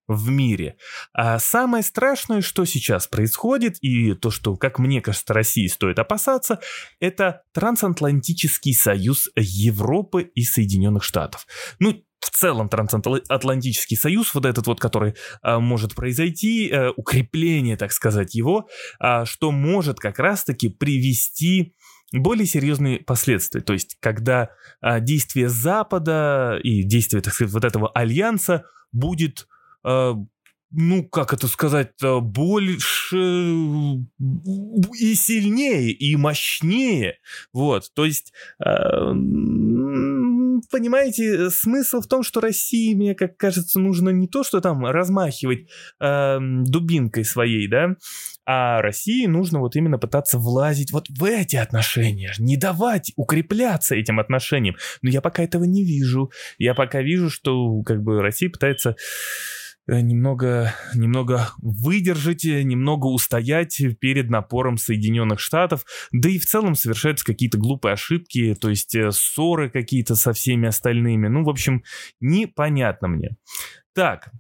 в 0.09 0.31
мире. 0.31 0.77
А 1.13 1.39
самое 1.39 1.85
страшное, 1.85 2.41
что 2.41 2.65
сейчас 2.65 3.07
происходит, 3.07 3.77
и 3.83 4.15
то, 4.15 4.31
что, 4.31 4.57
как 4.57 4.79
мне 4.79 5.01
кажется, 5.01 5.35
России 5.35 5.67
стоит 5.67 5.99
опасаться, 5.99 6.61
это 6.99 7.43
трансатлантический 7.53 8.75
союз 8.75 9.29
Европы 9.37 10.23
и 10.35 10.43
Соединенных 10.43 11.05
Штатов. 11.05 11.47
Ну, 11.79 12.03
в 12.21 12.31
целом 12.31 12.69
трансатлантический 12.69 13.97
союз, 13.97 14.35
вот 14.35 14.45
этот 14.45 14.67
вот, 14.67 14.81
который 14.81 15.15
а, 15.43 15.61
может 15.61 15.95
произойти, 15.95 16.71
а, 16.71 16.91
укрепление, 16.97 17.77
так 17.77 17.93
сказать, 17.93 18.35
его, 18.35 18.69
а, 18.99 19.25
что 19.25 19.53
может 19.53 20.01
как 20.01 20.19
раз-таки 20.19 20.69
привести 20.69 21.75
более 22.13 22.47
серьезные 22.47 23.01
последствия. 23.01 23.61
То 23.61 23.73
есть, 23.73 23.97
когда 24.01 24.51
а, 24.81 25.01
действие 25.01 25.49
Запада 25.49 26.59
и 26.63 26.83
действие, 26.83 27.23
так 27.23 27.35
сказать, 27.35 27.53
вот 27.53 27.65
этого 27.65 27.91
альянса 27.91 28.65
будет 28.93 29.47
ну, 30.71 31.03
как 31.05 31.33
это 31.33 31.49
сказать, 31.49 31.93
э, 32.03 32.19
больше 32.21 33.17
и 33.17 35.15
сильнее, 35.15 35.91
и 35.93 36.15
мощнее. 36.17 37.15
Вот, 37.53 37.91
то 37.95 38.05
есть, 38.05 38.35
э, 38.63 38.69
понимаете, 40.71 41.49
смысл 41.51 42.03
в 42.03 42.07
том, 42.07 42.23
что 42.23 42.41
России, 42.41 42.95
мне 42.95 43.15
как 43.15 43.39
кажется, 43.39 43.81
нужно 43.81 44.11
не 44.11 44.29
то, 44.29 44.45
что 44.45 44.61
там 44.61 44.85
размахивать 44.85 45.69
э, 46.01 46.39
дубинкой 46.41 47.25
своей, 47.25 47.67
да, 47.67 47.97
а 48.45 48.83
России 48.83 49.25
нужно 49.27 49.61
вот 49.61 49.75
именно 49.75 49.99
пытаться 49.99 50.39
влазить 50.39 50.93
вот 50.93 51.09
в 51.09 51.25
эти 51.25 51.57
отношения, 51.57 52.33
не 52.39 52.59
давать 52.59 53.13
укрепляться 53.17 53.95
этим 53.95 54.21
отношениям. 54.21 54.77
Но 55.01 55.11
я 55.11 55.23
пока 55.23 55.43
этого 55.43 55.65
не 55.65 55.85
вижу. 55.85 56.31
Я 56.59 56.75
пока 56.75 57.03
вижу, 57.03 57.31
что 57.31 57.83
как 57.83 58.03
бы 58.03 58.21
Россия 58.23 58.51
пытается 58.51 58.91
Э, 58.91 59.68
немного, 59.89 60.75
немного 60.95 61.51
выдержать, 61.59 62.45
немного 62.45 63.07
устоять 63.07 63.81
перед 64.01 64.31
напором 64.31 64.77
Соединенных 64.77 65.41
Штатов, 65.41 65.85
да 66.13 66.29
и 66.29 66.39
в 66.39 66.47
целом 66.47 66.75
совершаются 66.75 67.25
какие-то 67.25 67.59
глупые 67.59 67.95
ошибки, 67.95 68.55
то 68.55 68.69
есть 68.69 68.95
э, 68.95 69.11
ссоры 69.11 69.71
какие-то 69.71 70.15
со 70.15 70.33
всеми 70.33 70.69
остальными. 70.69 71.29
Ну, 71.29 71.45
в 71.45 71.49
общем, 71.49 71.83
непонятно 72.21 73.09
мне. 73.09 73.37
Так, 73.95 74.31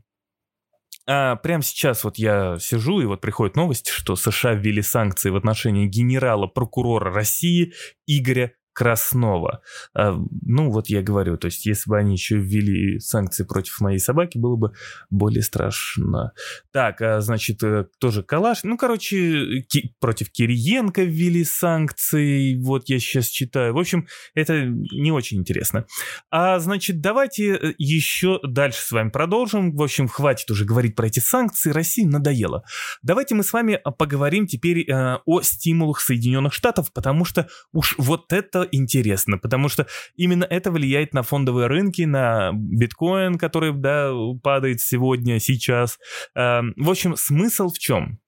а, 1.10 1.36
прямо 1.36 1.62
сейчас 1.62 2.04
вот 2.04 2.18
я 2.18 2.58
сижу, 2.60 3.00
и 3.00 3.06
вот 3.06 3.22
приходит 3.22 3.56
новость, 3.56 3.88
что 3.88 4.14
США 4.14 4.52
ввели 4.52 4.82
санкции 4.82 5.30
в 5.30 5.36
отношении 5.36 5.86
генерала-прокурора 5.86 7.10
России 7.10 7.72
Игоря 8.06 8.52
Краснова. 8.78 9.60
А, 9.92 10.16
ну, 10.42 10.70
вот 10.70 10.88
я 10.88 11.02
говорю, 11.02 11.36
то 11.36 11.46
есть, 11.46 11.66
если 11.66 11.90
бы 11.90 11.98
они 11.98 12.12
еще 12.12 12.36
ввели 12.36 13.00
санкции 13.00 13.42
против 13.42 13.80
моей 13.80 13.98
собаки, 13.98 14.38
было 14.38 14.54
бы 14.54 14.72
более 15.10 15.42
страшно. 15.42 16.30
Так, 16.70 17.02
а, 17.02 17.20
значит, 17.20 17.60
э, 17.64 17.86
тоже 17.98 18.22
Калаш. 18.22 18.62
Ну, 18.62 18.76
короче, 18.76 19.62
ки- 19.62 19.96
против 19.98 20.30
Кириенко 20.30 21.02
ввели 21.02 21.42
санкции. 21.42 22.54
Вот 22.62 22.88
я 22.88 23.00
сейчас 23.00 23.26
читаю. 23.26 23.74
В 23.74 23.78
общем, 23.78 24.06
это 24.36 24.66
не 24.66 25.10
очень 25.10 25.38
интересно. 25.38 25.84
А, 26.30 26.60
значит, 26.60 27.00
давайте 27.00 27.56
э, 27.56 27.74
еще 27.78 28.38
дальше 28.44 28.80
с 28.80 28.92
вами 28.92 29.10
продолжим. 29.10 29.74
В 29.74 29.82
общем, 29.82 30.06
хватит 30.06 30.52
уже 30.52 30.64
говорить 30.64 30.94
про 30.94 31.08
эти 31.08 31.18
санкции. 31.18 31.72
России 31.72 32.04
надоело. 32.04 32.62
Давайте 33.02 33.34
мы 33.34 33.42
с 33.42 33.52
вами 33.52 33.80
поговорим 33.98 34.46
теперь 34.46 34.88
э, 34.88 35.16
о 35.26 35.42
стимулах 35.42 35.98
Соединенных 35.98 36.52
Штатов, 36.52 36.92
потому 36.92 37.24
что 37.24 37.48
уж 37.72 37.96
вот 37.98 38.32
это 38.32 38.67
интересно, 38.70 39.38
потому 39.38 39.68
что 39.68 39.86
именно 40.16 40.44
это 40.44 40.70
влияет 40.70 41.14
на 41.14 41.22
фондовые 41.22 41.66
рынки, 41.66 42.02
на 42.02 42.52
биткоин, 42.52 43.36
который, 43.36 43.72
да, 43.72 44.12
падает 44.42 44.80
сегодня, 44.80 45.40
сейчас. 45.40 45.98
Эм, 46.34 46.74
в 46.76 46.90
общем, 46.90 47.16
смысл 47.16 47.70
в 47.70 47.78
чем? 47.78 48.18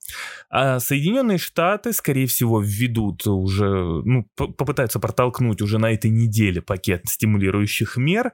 А 0.49 0.81
Соединенные 0.81 1.39
Штаты, 1.39 1.93
скорее 1.93 2.27
всего, 2.27 2.61
введут 2.61 3.27
уже, 3.27 3.69
ну, 3.69 4.27
попытаются 4.37 4.99
протолкнуть 4.99 5.63
уже 5.63 5.79
на 5.79 5.93
этой 5.93 6.11
неделе 6.11 6.61
пакет 6.61 7.03
стимулирующих 7.07 7.97
мер. 7.97 8.33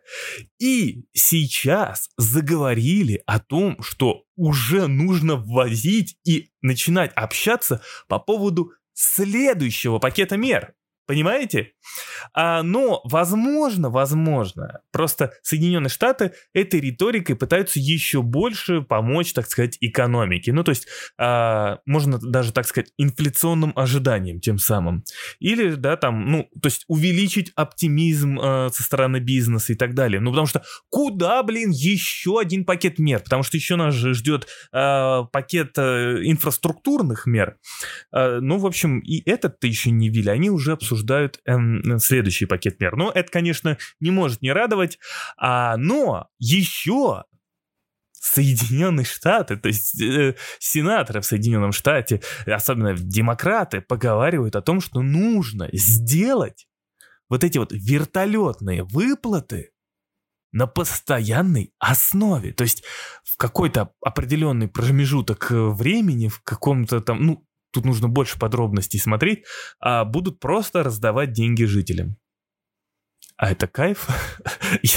И 0.58 1.04
сейчас 1.12 2.08
заговорили 2.16 3.22
о 3.26 3.40
том, 3.40 3.80
что 3.82 4.25
уже 4.36 4.86
нужно 4.86 5.36
ввозить 5.36 6.16
и 6.25 6.50
начинать 6.62 7.12
общаться 7.14 7.82
по 8.08 8.18
поводу 8.18 8.72
следующего 8.94 9.98
пакета 9.98 10.36
мер. 10.36 10.75
Понимаете? 11.06 11.72
А, 12.34 12.62
но, 12.62 13.00
возможно, 13.04 13.90
возможно, 13.90 14.80
просто 14.90 15.32
Соединенные 15.42 15.88
Штаты 15.88 16.32
этой 16.52 16.80
риторикой 16.80 17.36
пытаются 17.36 17.78
еще 17.78 18.22
больше 18.22 18.82
помочь, 18.82 19.32
так 19.32 19.46
сказать, 19.46 19.78
экономике. 19.80 20.52
Ну, 20.52 20.64
то 20.64 20.70
есть, 20.70 20.88
а, 21.18 21.78
можно 21.86 22.18
даже, 22.18 22.52
так 22.52 22.66
сказать, 22.66 22.90
инфляционным 22.98 23.72
ожиданиям 23.76 24.40
тем 24.40 24.58
самым. 24.58 25.04
Или, 25.38 25.75
да, 25.75 25.96
там, 25.96 26.30
ну, 26.30 26.48
то 26.60 26.66
есть 26.66 26.84
увеличить 26.88 27.52
оптимизм 27.54 28.38
а, 28.40 28.68
со 28.70 28.82
стороны 28.82 29.18
бизнеса 29.18 29.72
и 29.72 29.76
так 29.76 29.94
далее. 29.94 30.20
Ну, 30.20 30.30
потому 30.30 30.46
что 30.46 30.64
куда, 30.90 31.42
блин, 31.44 31.70
еще 31.70 32.40
один 32.40 32.64
пакет 32.64 32.98
мер? 32.98 33.20
Потому 33.20 33.44
что 33.44 33.56
еще 33.56 33.76
нас 33.76 33.94
же 33.94 34.12
ждет 34.12 34.48
а, 34.72 35.22
пакет 35.25 35.78
а, 35.78 36.16
инфраструктурных 36.22 37.26
мер. 37.26 37.58
А, 38.10 38.40
ну, 38.40 38.58
в 38.58 38.66
общем, 38.66 38.98
и 38.98 39.22
этот-то 39.28 39.68
еще 39.68 39.92
не 39.92 40.08
ввели. 40.08 40.30
Они 40.30 40.50
уже 40.50 40.72
обсуждают 40.72 40.95
обсуждают 40.96 41.40
эм, 41.44 41.98
следующий 41.98 42.46
пакет 42.46 42.80
мер. 42.80 42.96
Но 42.96 43.10
это, 43.10 43.30
конечно, 43.30 43.76
не 44.00 44.10
может 44.10 44.42
не 44.42 44.52
радовать. 44.52 44.98
А, 45.36 45.76
но 45.76 46.28
еще 46.38 47.24
Соединенные 48.12 49.04
Штаты, 49.04 49.56
то 49.56 49.68
есть 49.68 50.00
э, 50.00 50.34
сенаторы 50.58 51.20
в 51.20 51.26
Соединенном 51.26 51.72
Штате, 51.72 52.22
особенно 52.46 52.94
демократы, 52.94 53.80
поговаривают 53.80 54.56
о 54.56 54.62
том, 54.62 54.80
что 54.80 55.02
нужно 55.02 55.68
сделать 55.72 56.66
вот 57.28 57.44
эти 57.44 57.58
вот 57.58 57.72
вертолетные 57.72 58.82
выплаты 58.84 59.70
на 60.52 60.66
постоянной 60.66 61.72
основе. 61.78 62.52
То 62.52 62.62
есть 62.64 62.82
в 63.22 63.36
какой-то 63.36 63.92
определенный 64.00 64.68
промежуток 64.68 65.50
времени, 65.50 66.28
в 66.28 66.40
каком-то 66.42 67.00
там, 67.00 67.26
ну, 67.26 67.46
тут 67.76 67.85
нужно 67.85 68.09
больше 68.09 68.38
подробностей 68.38 68.99
смотреть, 68.99 69.45
а 69.78 70.04
будут 70.04 70.40
просто 70.40 70.83
раздавать 70.83 71.33
деньги 71.33 71.64
жителям. 71.64 72.16
А 73.38 73.50
это 73.50 73.66
кайф? 73.66 74.09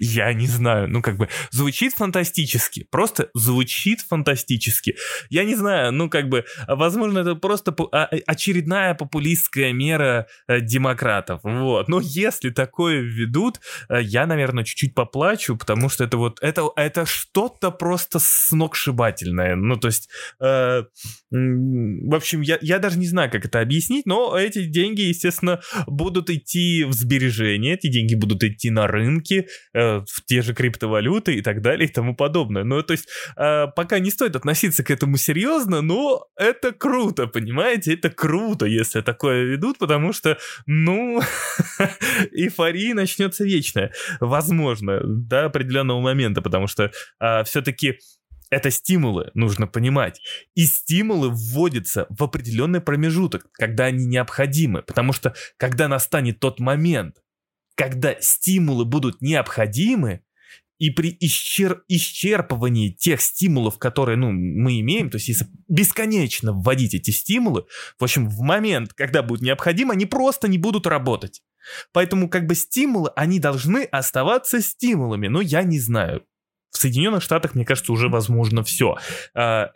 Я 0.00 0.32
не 0.32 0.46
знаю, 0.46 0.88
ну 0.88 1.02
как 1.02 1.18
бы 1.18 1.28
звучит 1.50 1.92
фантастически, 1.94 2.86
просто 2.90 3.30
звучит 3.32 4.00
фантастически. 4.00 4.96
Я 5.28 5.44
не 5.44 5.54
знаю, 5.54 5.92
ну 5.92 6.10
как 6.10 6.28
бы, 6.28 6.44
возможно, 6.66 7.20
это 7.20 7.36
просто 7.36 7.74
а, 7.92 8.08
очередная 8.26 8.94
популистская 8.94 9.72
мера 9.72 10.26
э, 10.48 10.60
демократов, 10.60 11.40
вот. 11.44 11.88
Но 11.88 12.00
если 12.00 12.50
такое 12.50 13.00
введут, 13.00 13.60
э, 13.88 14.02
я, 14.02 14.26
наверное, 14.26 14.64
чуть-чуть 14.64 14.94
поплачу, 14.94 15.56
потому 15.56 15.88
что 15.90 16.02
это 16.02 16.16
вот, 16.16 16.38
это, 16.42 16.70
это 16.74 17.06
что-то 17.06 17.70
просто 17.70 18.18
сногсшибательное. 18.20 19.54
Ну 19.54 19.76
то 19.76 19.86
есть, 19.86 20.08
э, 20.40 20.82
в 21.30 22.14
общем, 22.14 22.40
я, 22.40 22.58
я 22.60 22.80
даже 22.80 22.98
не 22.98 23.06
знаю, 23.06 23.30
как 23.30 23.44
это 23.44 23.60
объяснить, 23.60 24.06
но 24.06 24.36
эти 24.36 24.64
деньги, 24.64 25.02
естественно, 25.02 25.60
будут 25.86 26.30
идти 26.30 26.79
в 26.84 26.92
сбережения, 26.92 27.74
эти 27.74 27.88
деньги 27.88 28.14
будут 28.14 28.42
идти 28.44 28.70
на 28.70 28.86
рынки, 28.86 29.46
э, 29.74 29.98
в 30.00 30.24
те 30.26 30.42
же 30.42 30.54
криптовалюты 30.54 31.36
и 31.36 31.42
так 31.42 31.62
далее 31.62 31.88
и 31.88 31.92
тому 31.92 32.14
подобное. 32.14 32.64
Ну, 32.64 32.82
то 32.82 32.92
есть, 32.92 33.08
э, 33.36 33.66
пока 33.74 33.98
не 33.98 34.10
стоит 34.10 34.36
относиться 34.36 34.84
к 34.84 34.90
этому 34.90 35.16
серьезно, 35.16 35.80
но 35.82 36.26
это 36.36 36.72
круто, 36.72 37.26
понимаете? 37.26 37.94
Это 37.94 38.10
круто, 38.10 38.66
если 38.66 39.00
такое 39.00 39.44
ведут, 39.44 39.78
потому 39.78 40.12
что, 40.12 40.38
ну, 40.66 41.20
эйфория 42.32 42.94
начнется 42.94 43.44
вечная. 43.44 43.92
Возможно, 44.20 45.00
до 45.02 45.46
определенного 45.46 46.00
момента, 46.00 46.42
потому 46.42 46.66
что 46.66 46.90
э, 47.20 47.44
все-таки 47.44 47.98
это 48.50 48.70
стимулы, 48.70 49.30
нужно 49.34 49.66
понимать. 49.66 50.20
И 50.54 50.66
стимулы 50.66 51.30
вводятся 51.30 52.06
в 52.10 52.22
определенный 52.22 52.80
промежуток, 52.80 53.46
когда 53.52 53.86
они 53.86 54.06
необходимы. 54.06 54.82
Потому 54.82 55.12
что 55.12 55.34
когда 55.56 55.88
настанет 55.88 56.40
тот 56.40 56.58
момент, 56.60 57.16
когда 57.76 58.14
стимулы 58.20 58.84
будут 58.84 59.22
необходимы, 59.22 60.22
и 60.78 60.90
при 60.90 61.14
исчер... 61.20 61.84
исчерпывании 61.88 62.88
тех 62.88 63.20
стимулов, 63.20 63.78
которые 63.78 64.16
ну, 64.16 64.32
мы 64.32 64.80
имеем, 64.80 65.10
то 65.10 65.16
есть 65.16 65.28
если 65.28 65.46
бесконечно 65.68 66.52
вводить 66.54 66.94
эти 66.94 67.10
стимулы, 67.10 67.66
в 67.98 68.02
общем, 68.02 68.28
в 68.28 68.40
момент, 68.40 68.94
когда 68.94 69.22
будет 69.22 69.42
необходимо, 69.42 69.92
они 69.92 70.06
просто 70.06 70.48
не 70.48 70.56
будут 70.56 70.86
работать. 70.86 71.42
Поэтому 71.92 72.30
как 72.30 72.46
бы 72.46 72.54
стимулы, 72.54 73.10
они 73.14 73.38
должны 73.38 73.84
оставаться 73.84 74.62
стимулами. 74.62 75.28
Но 75.28 75.42
я 75.42 75.62
не 75.62 75.78
знаю, 75.78 76.24
в 76.70 76.78
Соединенных 76.78 77.22
Штатах, 77.22 77.54
мне 77.54 77.64
кажется, 77.64 77.92
уже 77.92 78.08
возможно 78.08 78.62
все. 78.62 78.96
А, 79.34 79.70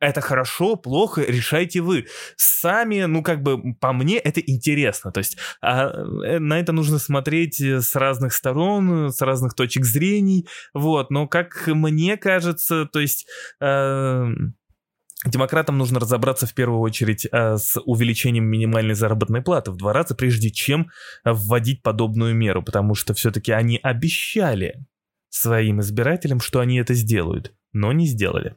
это 0.00 0.20
хорошо, 0.20 0.76
плохо, 0.76 1.22
решайте 1.22 1.80
вы. 1.80 2.06
Сами, 2.36 3.04
ну, 3.04 3.22
как 3.22 3.42
бы, 3.42 3.74
по 3.74 3.92
мне, 3.92 4.18
это 4.18 4.40
интересно. 4.40 5.12
То 5.12 5.18
есть 5.18 5.36
а, 5.60 5.90
э, 5.90 6.38
на 6.38 6.58
это 6.58 6.72
нужно 6.72 6.98
смотреть 6.98 7.60
с 7.60 7.94
разных 7.94 8.32
сторон, 8.32 9.10
с 9.10 9.20
разных 9.22 9.54
точек 9.54 9.84
зрений. 9.84 10.46
Вот, 10.74 11.10
но 11.10 11.26
как 11.26 11.66
мне 11.66 12.16
кажется, 12.16 12.86
то 12.86 13.00
есть... 13.00 13.26
А, 13.60 14.28
Демократам 15.26 15.76
нужно 15.76 16.00
разобраться 16.00 16.46
в 16.46 16.54
первую 16.54 16.80
очередь 16.80 17.28
с 17.30 17.78
увеличением 17.84 18.46
минимальной 18.46 18.94
заработной 18.94 19.42
платы 19.42 19.70
в 19.70 19.76
два 19.76 19.92
раза, 19.92 20.14
прежде 20.14 20.50
чем 20.50 20.88
вводить 21.26 21.82
подобную 21.82 22.34
меру, 22.34 22.62
потому 22.62 22.94
что 22.94 23.12
все-таки 23.12 23.52
они 23.52 23.78
обещали 23.82 24.86
своим 25.30 25.80
избирателям, 25.80 26.40
что 26.40 26.60
они 26.60 26.78
это 26.78 26.94
сделают, 26.94 27.54
но 27.72 27.92
не 27.92 28.06
сделали. 28.06 28.56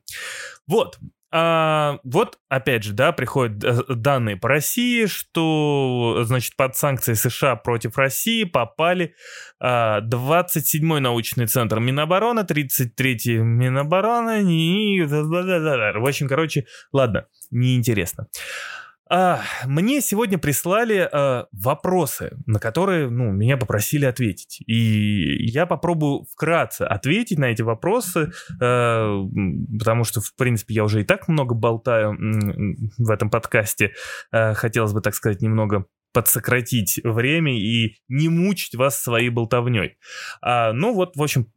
Вот, 0.68 1.00
а, 1.36 1.98
вот, 2.04 2.38
опять 2.48 2.84
же, 2.84 2.94
да, 2.94 3.12
приходят 3.12 3.64
э, 3.64 3.96
данные 3.96 4.38
по 4.38 4.50
России, 4.50 5.08
что, 5.08 6.22
значит, 6.26 6.56
под 6.56 6.76
санкции 6.76 7.14
США 7.14 7.56
против 7.56 7.98
России 7.98 8.44
попали 8.44 9.16
а, 9.60 10.02
27-й 10.02 11.00
научный 11.00 11.48
центр 11.48 11.80
Минобороны, 11.80 12.42
33-й 12.42 13.38
Минобороны 13.40 14.44
и... 14.44 15.02
В 15.02 16.08
общем, 16.08 16.28
короче, 16.28 16.68
ладно, 16.92 17.26
неинтересно. 17.50 18.28
А, 19.16 19.44
мне 19.68 20.02
сегодня 20.02 20.40
прислали 20.40 21.08
а, 21.12 21.46
вопросы, 21.52 22.36
на 22.48 22.60
которые, 22.60 23.12
ну, 23.12 23.32
меня 23.32 23.58
попросили 23.58 24.06
ответить. 24.06 24.60
И 24.66 25.46
я 25.52 25.68
попробую 25.68 26.26
вкратце 26.32 26.82
ответить 26.82 27.38
на 27.38 27.46
эти 27.46 27.62
вопросы, 27.62 28.32
а, 28.60 29.24
потому 29.78 30.04
что, 30.04 30.20
в 30.20 30.36
принципе, 30.36 30.74
я 30.74 30.84
уже 30.84 31.02
и 31.02 31.04
так 31.04 31.28
много 31.28 31.54
болтаю 31.54 32.18
в 32.98 33.12
этом 33.12 33.30
подкасте. 33.30 33.94
А, 34.32 34.56
хотелось 34.56 34.94
бы, 34.94 35.02
так 35.02 35.14
сказать, 35.14 35.42
немного 35.42 35.86
подсократить 36.14 37.00
время 37.04 37.60
и 37.60 37.98
не 38.08 38.30
мучить 38.30 38.76
вас 38.76 39.02
своей 39.02 39.30
болтовней. 39.30 39.98
А, 40.42 40.72
ну 40.72 40.94
вот, 40.94 41.16
в 41.16 41.22
общем, 41.22 41.48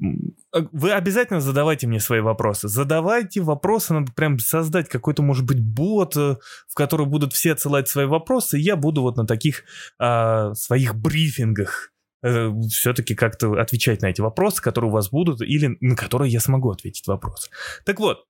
э, 0.55 0.61
вы 0.73 0.93
обязательно 0.93 1.41
задавайте 1.41 1.87
мне 1.87 2.01
свои 2.01 2.21
вопросы. 2.21 2.69
Задавайте 2.69 3.43
вопросы, 3.43 3.93
надо 3.93 4.13
прям 4.13 4.39
создать 4.39 4.89
какой-то, 4.89 5.23
может 5.23 5.45
быть, 5.45 5.61
бот, 5.61 6.17
э, 6.17 6.37
в 6.69 6.75
который 6.75 7.07
будут 7.07 7.35
все 7.35 7.53
отсылать 7.53 7.89
свои 7.89 8.07
вопросы, 8.07 8.59
и 8.59 8.63
я 8.63 8.77
буду 8.77 9.03
вот 9.03 9.17
на 9.17 9.27
таких 9.27 9.65
а, 9.99 10.55
своих 10.55 10.95
брифингах 10.95 11.93
э, 12.23 12.51
все-таки 12.71 13.15
как-то 13.15 13.61
отвечать 13.61 14.01
на 14.01 14.07
эти 14.07 14.23
вопросы, 14.23 14.63
которые 14.63 14.91
у 14.91 14.95
вас 14.95 15.11
будут, 15.11 15.43
или 15.43 15.77
на 15.81 15.97
которые 15.97 16.33
я 16.33 16.41
смогу 16.41 16.71
ответить 16.71 17.07
вопрос. 17.07 17.51
Так 17.85 18.01
вот, 18.01 18.25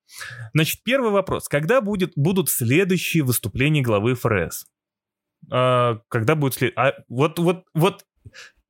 значит, 0.55 0.83
первый 0.83 1.13
вопрос. 1.13 1.49
Когда 1.49 1.81
будет, 1.81 2.13
будут 2.17 2.51
следующие 2.51 3.23
выступления 3.23 3.83
главы 3.83 4.15
ФРС? 4.15 4.67
А, 5.51 6.01
когда 6.09 6.35
будет 6.35 6.55
след... 6.55 6.73
А, 6.77 6.93
вот, 7.09 7.39
вот, 7.39 7.65
вот 7.75 8.05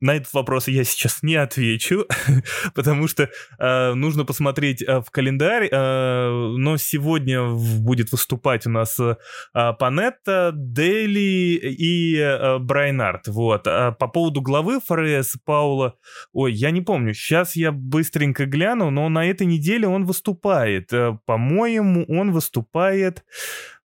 на 0.00 0.15
этот 0.15 0.33
вопрос 0.35 0.69
я 0.69 0.85
сейчас 0.85 1.23
не 1.23 1.37
отвечу, 1.37 2.07
потому 2.75 3.09
что 3.09 3.31
э, 3.59 3.95
нужно 3.95 4.25
посмотреть 4.25 4.83
э, 4.83 5.00
в 5.00 5.11
календарь. 5.11 5.69
Э, 5.71 6.29
но 6.57 6.76
сегодня 6.76 7.49
будет 7.49 8.12
выступать 8.12 8.67
у 8.67 8.71
нас 8.71 8.99
э, 9.00 9.17
Панетта, 9.53 10.53
Дели 10.55 11.59
и 11.62 12.19
э, 12.19 12.59
Брайнард. 12.59 13.29
Вот. 13.29 13.67
А 13.67 13.93
по 13.93 14.09
поводу 14.09 14.43
главы 14.43 14.81
ФРС 14.81 15.37
Паула, 15.45 15.95
ой, 16.33 16.53
я 16.53 16.71
не 16.71 16.83
помню. 16.83 17.15
Сейчас 17.15 17.57
я 17.57 17.73
быстренько 17.73 18.47
гляну, 18.47 18.91
но 18.91 19.09
на 19.09 19.26
этой 19.26 19.47
неделе 19.47 19.88
он 19.88 20.05
выступает. 20.05 20.93
Э, 20.93 21.19
по-моему, 21.25 22.05
он 22.09 22.33
выступает... 22.33 23.25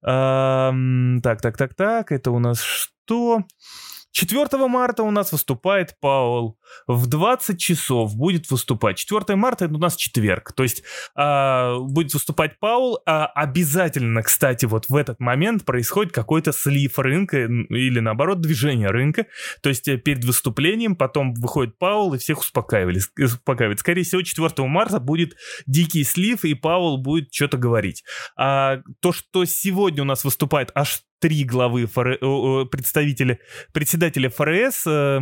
Э, 0.04 0.72
так, 1.24 1.42
так, 1.42 1.58
так, 1.58 1.74
так. 1.74 2.12
Это 2.12 2.32
у 2.32 2.40
нас 2.40 2.62
что? 2.62 3.46
4 4.12 4.68
марта 4.68 5.04
у 5.04 5.12
нас 5.12 5.32
выступает 5.32 5.96
Паул. 6.00 6.60
В 6.88 7.08
20 7.08 7.60
часов 7.60 8.16
будет 8.16 8.50
выступать. 8.52 8.98
4 8.98 9.36
марта 9.36 9.66
это 9.66 9.76
у 9.76 9.78
нас 9.78 9.96
четверг. 9.96 10.54
То 10.54 10.64
есть 10.64 10.84
э, 11.16 11.78
будет 11.80 12.14
выступать 12.14 12.60
Паул. 12.60 13.00
А 13.06 13.26
обязательно, 13.26 14.22
кстати, 14.22 14.66
вот 14.66 14.90
в 14.90 14.96
этот 14.96 15.20
момент 15.20 15.66
происходит 15.66 16.14
какой-то 16.14 16.52
слив 16.52 17.00
рынка 17.00 17.38
или 17.46 18.00
наоборот 18.00 18.42
движение 18.42 18.90
рынка. 18.90 19.28
То 19.62 19.70
есть 19.70 19.88
э, 19.88 19.98
перед 19.98 20.24
выступлением 20.26 20.96
потом 20.96 21.34
выходит 21.34 21.78
Паул 21.78 22.14
и 22.14 22.18
всех 22.18 22.40
успокаивает. 22.40 22.98
успокаивает. 23.18 23.80
Скорее 23.80 24.04
всего, 24.04 24.22
4 24.22 24.68
марта 24.68 25.00
будет 25.00 25.36
дикий 25.66 26.04
слив 26.04 26.44
и 26.44 26.54
Паул 26.54 26.98
будет 26.98 27.34
что-то 27.34 27.58
говорить. 27.58 28.04
А 28.36 28.80
то, 29.00 29.14
что 29.14 29.46
сегодня 29.46 30.02
у 30.04 30.06
нас 30.06 30.24
выступает 30.24 30.72
аж 30.76 31.02
три 31.22 31.46
главы 31.46 31.86
ФР... 31.86 32.18
представителя, 32.70 33.40
председателя 33.72 34.30
ФРС, 34.30 34.88
э, 34.88 35.20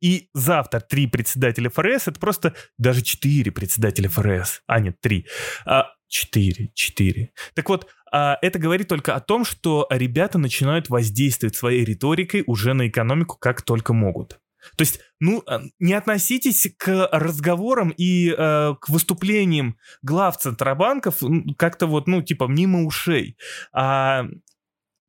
и 0.00 0.28
завтра 0.32 0.80
три 0.80 1.06
председателя 1.06 1.68
ФРС, 1.70 2.08
это 2.08 2.20
просто 2.20 2.54
даже 2.78 3.02
четыре 3.02 3.50
председателя 3.50 4.08
ФРС, 4.08 4.62
а 4.66 4.80
нет, 4.80 5.00
три. 5.00 5.26
А, 5.66 5.88
четыре, 6.08 6.70
четыре. 6.74 7.32
Так 7.54 7.68
вот, 7.68 7.88
а, 8.10 8.38
это 8.40 8.58
говорит 8.58 8.88
только 8.88 9.14
о 9.14 9.20
том, 9.20 9.44
что 9.44 9.86
ребята 9.90 10.38
начинают 10.38 10.88
воздействовать 10.88 11.56
своей 11.56 11.84
риторикой 11.84 12.44
уже 12.46 12.72
на 12.72 12.88
экономику 12.88 13.36
как 13.38 13.62
только 13.62 13.92
могут. 13.92 14.40
То 14.76 14.82
есть, 14.82 15.00
ну, 15.20 15.42
а, 15.46 15.62
не 15.78 15.94
относитесь 15.94 16.68
к 16.76 17.08
разговорам 17.12 17.90
и 17.96 18.30
э, 18.30 18.74
к 18.80 18.88
выступлениям 18.88 19.76
глав 20.02 20.36
центробанков 20.36 21.22
как-то 21.56 21.86
вот, 21.86 22.06
ну, 22.06 22.22
типа, 22.22 22.44
мимо 22.44 22.84
ушей. 22.84 23.36
А 23.72 24.26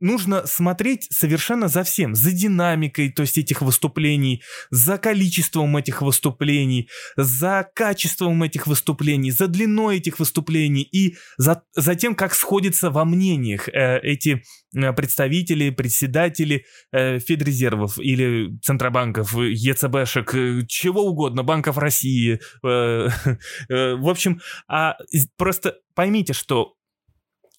нужно 0.02 0.46
смотреть 0.46 1.08
совершенно 1.12 1.68
за 1.68 1.84
всем, 1.84 2.16
за 2.16 2.32
динамикой, 2.32 3.12
то 3.12 3.22
есть 3.22 3.38
этих 3.38 3.62
выступлений, 3.62 4.42
за 4.70 4.98
количеством 4.98 5.78
этих 5.78 6.02
выступлений, 6.02 6.90
за 7.16 7.70
качеством 7.74 8.44
этих 8.44 8.68
выступлений, 8.68 9.32
за 9.32 9.48
длиной 9.48 9.98
этих 9.98 10.20
выступлений 10.20 10.82
и 10.82 11.16
за, 11.38 11.64
за 11.76 11.96
тем, 11.96 12.16
как 12.16 12.34
сходятся 12.34 12.90
во 12.90 13.06
мнениях 13.06 13.70
э, 13.70 14.00
эти 14.00 14.44
э, 14.76 14.94
представители, 14.94 15.70
председатели 15.70 16.66
э, 16.92 17.20
Федрезервов 17.20 18.00
или 18.00 18.58
Центробанков, 18.62 19.36
ЕЦБшек, 19.36 20.36
э, 20.36 20.62
чего 20.68 21.04
угодно, 21.04 21.44
Банков 21.44 21.78
России. 21.78 22.40
Э, 22.64 23.10
э, 23.70 23.96
в 23.96 24.10
общем, 24.10 24.42
а 24.68 24.98
просто 25.38 25.78
поймите, 25.94 26.34
что 26.34 26.76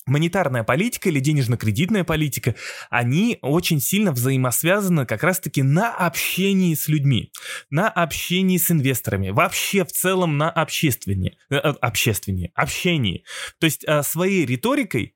монетарная 0.06 0.64
политика 0.64 1.08
или 1.08 1.20
денежно-кредитная 1.20 2.04
политика, 2.04 2.54
они 2.90 3.38
очень 3.42 3.80
сильно 3.80 4.12
взаимосвязаны 4.12 5.06
как 5.06 5.22
раз-таки 5.22 5.62
на 5.62 5.94
общении 5.94 6.74
с 6.74 6.88
людьми, 6.88 7.32
на 7.70 7.88
общении 7.88 8.56
с 8.56 8.70
инвесторами, 8.70 9.30
вообще 9.30 9.84
в 9.84 9.92
целом 9.92 10.38
на 10.38 10.50
общественнее, 10.50 11.36
э, 11.50 11.56
э 11.56 11.74
общественнее, 11.80 12.50
общении. 12.54 13.24
То 13.58 13.66
есть 13.66 13.84
э, 13.86 14.02
своей 14.02 14.44
риторикой 14.46 15.14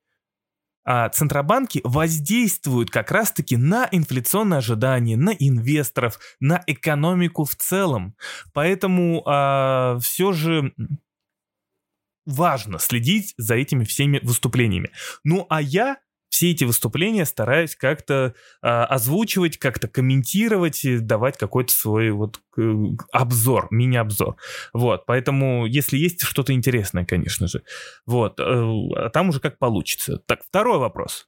а 0.89 1.09
центробанки 1.09 1.81
воздействуют 1.83 2.91
как 2.91 3.11
раз-таки 3.11 3.57
на 3.57 3.89
инфляционные 3.91 4.59
ожидания, 4.59 5.17
на 5.17 5.31
инвесторов, 5.31 6.21
на 6.39 6.63
экономику 6.69 7.45
в 7.45 7.57
целом. 7.57 8.15
Поэтому 8.55 9.25
а, 9.27 9.99
все 9.99 10.31
же 10.31 10.73
важно 12.27 12.79
следить 12.79 13.35
за 13.39 13.55
этими 13.55 13.85
всеми 13.85 14.21
выступлениями. 14.23 14.91
Ну 15.25 15.47
а 15.49 15.63
я 15.63 15.97
все 16.29 16.51
эти 16.51 16.65
выступления 16.65 17.25
стараюсь 17.25 17.77
как-то 17.77 18.35
э, 18.63 18.67
озвучивать, 18.67 19.59
как-то 19.59 19.89
комментировать 19.89 20.85
и 20.85 20.99
давать 20.99 21.39
какой-то 21.39 21.73
свой 21.73 22.11
вот 22.11 22.41
э, 22.59 22.75
обзор, 23.13 23.69
мини-обзор. 23.71 24.37
Вот, 24.75 25.07
поэтому 25.07 25.65
если 25.67 25.97
есть 25.97 26.23
что-то 26.23 26.53
интересное, 26.53 27.07
конечно 27.07 27.47
же. 27.47 27.63
Вот, 28.05 28.39
э, 28.39 28.43
а 28.43 29.09
там 29.11 29.31
уже 29.31 29.41
как 29.41 29.59
получится. 29.59 30.19
Так, 30.27 30.43
второй 30.45 30.79
вопрос. 30.79 31.27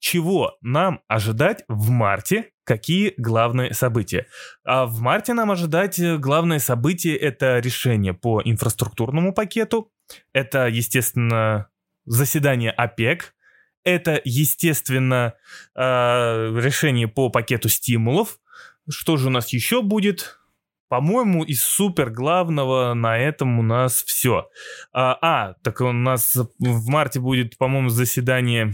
Чего 0.00 0.56
нам 0.60 1.00
ожидать 1.08 1.64
в 1.68 1.90
марте? 1.90 2.50
Какие 2.64 3.14
главные 3.16 3.74
события? 3.74 4.26
А 4.64 4.86
в 4.86 5.00
марте 5.00 5.34
нам 5.34 5.50
ожидать 5.50 5.98
э, 5.98 6.16
главное 6.18 6.58
событие 6.58 7.16
это 7.16 7.58
решение 7.58 8.14
по 8.14 8.40
инфраструктурному 8.44 9.34
пакету, 9.34 9.92
это, 10.32 10.66
естественно, 10.66 11.68
заседание 12.04 12.70
ОПЕК. 12.70 13.34
Это, 13.84 14.20
естественно, 14.24 15.34
э, 15.74 15.80
решение 15.80 17.08
по 17.08 17.30
пакету 17.30 17.68
стимулов. 17.68 18.38
Что 18.88 19.16
же 19.16 19.28
у 19.28 19.30
нас 19.30 19.48
еще 19.50 19.82
будет? 19.82 20.38
По-моему, 20.88 21.44
из 21.44 21.62
супер 21.62 22.10
главного 22.10 22.94
на 22.94 23.18
этом 23.18 23.58
у 23.58 23.62
нас 23.62 24.02
все. 24.02 24.48
А, 24.92 25.18
а, 25.20 25.54
так 25.62 25.80
у 25.82 25.92
нас 25.92 26.34
в 26.58 26.88
марте 26.88 27.20
будет, 27.20 27.58
по-моему, 27.58 27.90
заседание 27.90 28.72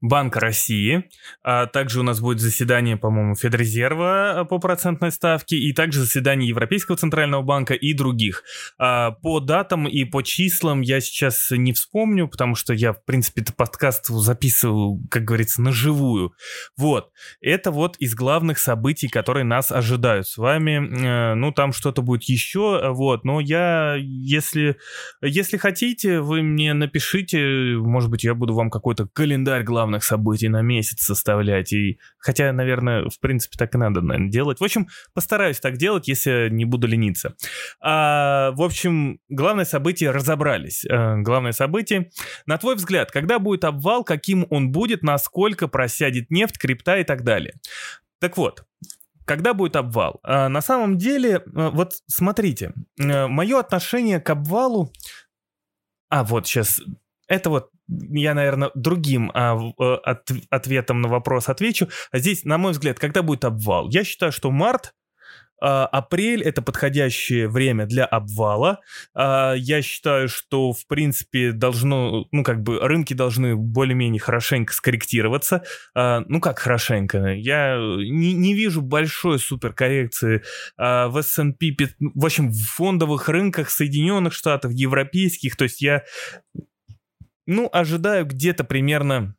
Банка 0.00 0.38
России. 0.38 1.10
А 1.42 1.66
также 1.66 2.00
у 2.00 2.02
нас 2.02 2.20
будет 2.20 2.40
заседание, 2.40 2.96
по-моему, 2.96 3.34
Федрезерва 3.34 4.40
а, 4.40 4.44
по 4.44 4.58
процентной 4.58 5.10
ставке, 5.10 5.56
и 5.56 5.72
также 5.72 6.00
заседание 6.00 6.48
Европейского 6.48 6.96
Центрального 6.96 7.42
банка 7.42 7.74
и 7.74 7.92
других. 7.94 8.44
А 8.78 9.10
по 9.10 9.40
датам 9.40 9.88
и 9.88 10.04
по 10.04 10.22
числам 10.22 10.82
я 10.82 11.00
сейчас 11.00 11.48
не 11.50 11.72
вспомню, 11.72 12.28
потому 12.28 12.54
что 12.54 12.72
я, 12.72 12.92
в 12.92 13.04
принципе, 13.04 13.42
этот 13.42 13.56
подкаст 13.56 14.06
записываю, 14.06 15.02
как 15.10 15.24
говорится, 15.24 15.62
на 15.62 15.72
живую. 15.72 16.32
Вот. 16.76 17.10
Это 17.40 17.72
вот 17.72 17.96
из 17.98 18.14
главных 18.14 18.58
событий, 18.58 19.08
которые 19.08 19.44
нас 19.44 19.72
ожидают 19.72 20.28
с 20.28 20.36
вами. 20.36 21.32
Э, 21.32 21.34
ну, 21.34 21.50
там 21.50 21.72
что-то 21.72 22.02
будет 22.02 22.22
еще, 22.24 22.92
вот. 22.92 23.24
Но 23.24 23.40
я, 23.40 23.96
если, 23.98 24.76
если 25.22 25.56
хотите, 25.56 26.20
вы 26.20 26.42
мне 26.42 26.72
напишите, 26.72 27.74
может 27.78 28.10
быть, 28.10 28.22
я 28.22 28.34
буду 28.34 28.54
вам 28.54 28.70
какой-то 28.70 29.08
календарь 29.12 29.64
главных 29.64 29.87
главных 29.88 30.04
событий 30.04 30.48
на 30.48 30.60
месяц 30.60 31.02
составлять. 31.02 31.72
И, 31.72 31.98
хотя, 32.18 32.52
наверное, 32.52 33.08
в 33.08 33.18
принципе, 33.20 33.56
так 33.58 33.74
и 33.74 33.78
надо, 33.78 34.02
наверное, 34.02 34.30
делать. 34.30 34.60
В 34.60 34.64
общем, 34.64 34.88
постараюсь 35.14 35.60
так 35.60 35.78
делать, 35.78 36.08
если 36.08 36.48
не 36.50 36.66
буду 36.66 36.86
лениться. 36.86 37.34
А, 37.80 38.52
в 38.52 38.62
общем, 38.62 39.18
главное 39.30 39.64
событие 39.64 40.10
разобрались. 40.10 40.84
А, 40.84 41.16
главное 41.16 41.52
событие. 41.52 42.10
На 42.46 42.58
твой 42.58 42.74
взгляд, 42.74 43.10
когда 43.10 43.38
будет 43.38 43.64
обвал, 43.64 44.04
каким 44.04 44.46
он 44.50 44.72
будет, 44.72 45.02
насколько 45.02 45.68
просядет 45.68 46.30
нефть, 46.30 46.58
крипта 46.58 46.98
и 46.98 47.04
так 47.04 47.24
далее? 47.24 47.54
Так 48.20 48.36
вот, 48.36 48.64
когда 49.24 49.54
будет 49.54 49.76
обвал? 49.76 50.20
А, 50.22 50.48
на 50.48 50.60
самом 50.60 50.98
деле, 50.98 51.42
а, 51.54 51.70
вот 51.70 51.94
смотрите, 52.06 52.72
мое 52.98 53.58
отношение 53.58 54.20
к 54.20 54.28
обвалу... 54.28 54.92
А, 56.10 56.24
вот 56.24 56.46
сейчас 56.46 56.80
это 57.26 57.50
вот 57.50 57.70
я, 57.88 58.34
наверное, 58.34 58.70
другим 58.74 59.30
а, 59.34 59.56
э, 59.56 59.94
от, 60.04 60.28
ответом 60.50 61.00
на 61.00 61.08
вопрос 61.08 61.48
отвечу. 61.48 61.88
А 62.10 62.18
здесь, 62.18 62.44
на 62.44 62.58
мой 62.58 62.72
взгляд, 62.72 62.98
когда 62.98 63.22
будет 63.22 63.44
обвал? 63.44 63.88
Я 63.88 64.04
считаю, 64.04 64.32
что 64.32 64.50
март 64.50 64.92
а, 65.60 65.86
апрель 65.86 66.42
это 66.42 66.62
подходящее 66.62 67.48
время 67.48 67.86
для 67.86 68.04
обвала. 68.04 68.80
А, 69.14 69.54
я 69.54 69.82
считаю, 69.82 70.28
что 70.28 70.72
в 70.72 70.86
принципе 70.86 71.52
должно, 71.52 72.26
ну 72.30 72.44
как 72.44 72.62
бы 72.62 72.78
рынки 72.78 73.14
должны 73.14 73.56
более-менее 73.56 74.20
хорошенько 74.20 74.72
скорректироваться. 74.72 75.64
Ну 75.94 76.40
как 76.40 76.58
хорошенько? 76.58 77.34
Я 77.34 77.76
не, 77.76 78.34
не 78.34 78.54
вижу 78.54 78.82
большой 78.82 79.38
суперкоррекции 79.38 80.42
в 80.76 81.16
S&P, 81.18 81.76
в 81.98 82.24
общем 82.24 82.50
в 82.50 82.60
фондовых 82.76 83.28
рынках 83.28 83.70
Соединенных 83.70 84.34
Штатов, 84.34 84.72
европейских. 84.72 85.56
То 85.56 85.64
есть 85.64 85.80
я 85.80 86.04
ну, 87.48 87.68
ожидаю 87.72 88.26
где-то 88.26 88.62
примерно... 88.62 89.34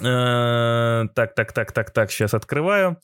Э, 0.00 1.04
так, 1.14 1.34
так, 1.34 1.52
так, 1.52 1.72
так, 1.72 1.90
так, 1.90 2.10
сейчас 2.10 2.32
открываю. 2.32 2.98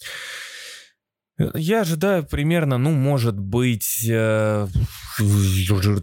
Я 1.55 1.83
ожидаю 1.83 2.25
примерно, 2.25 2.79
ну, 2.79 2.93
может 2.93 3.39
быть, 3.39 4.09
э, 4.09 4.67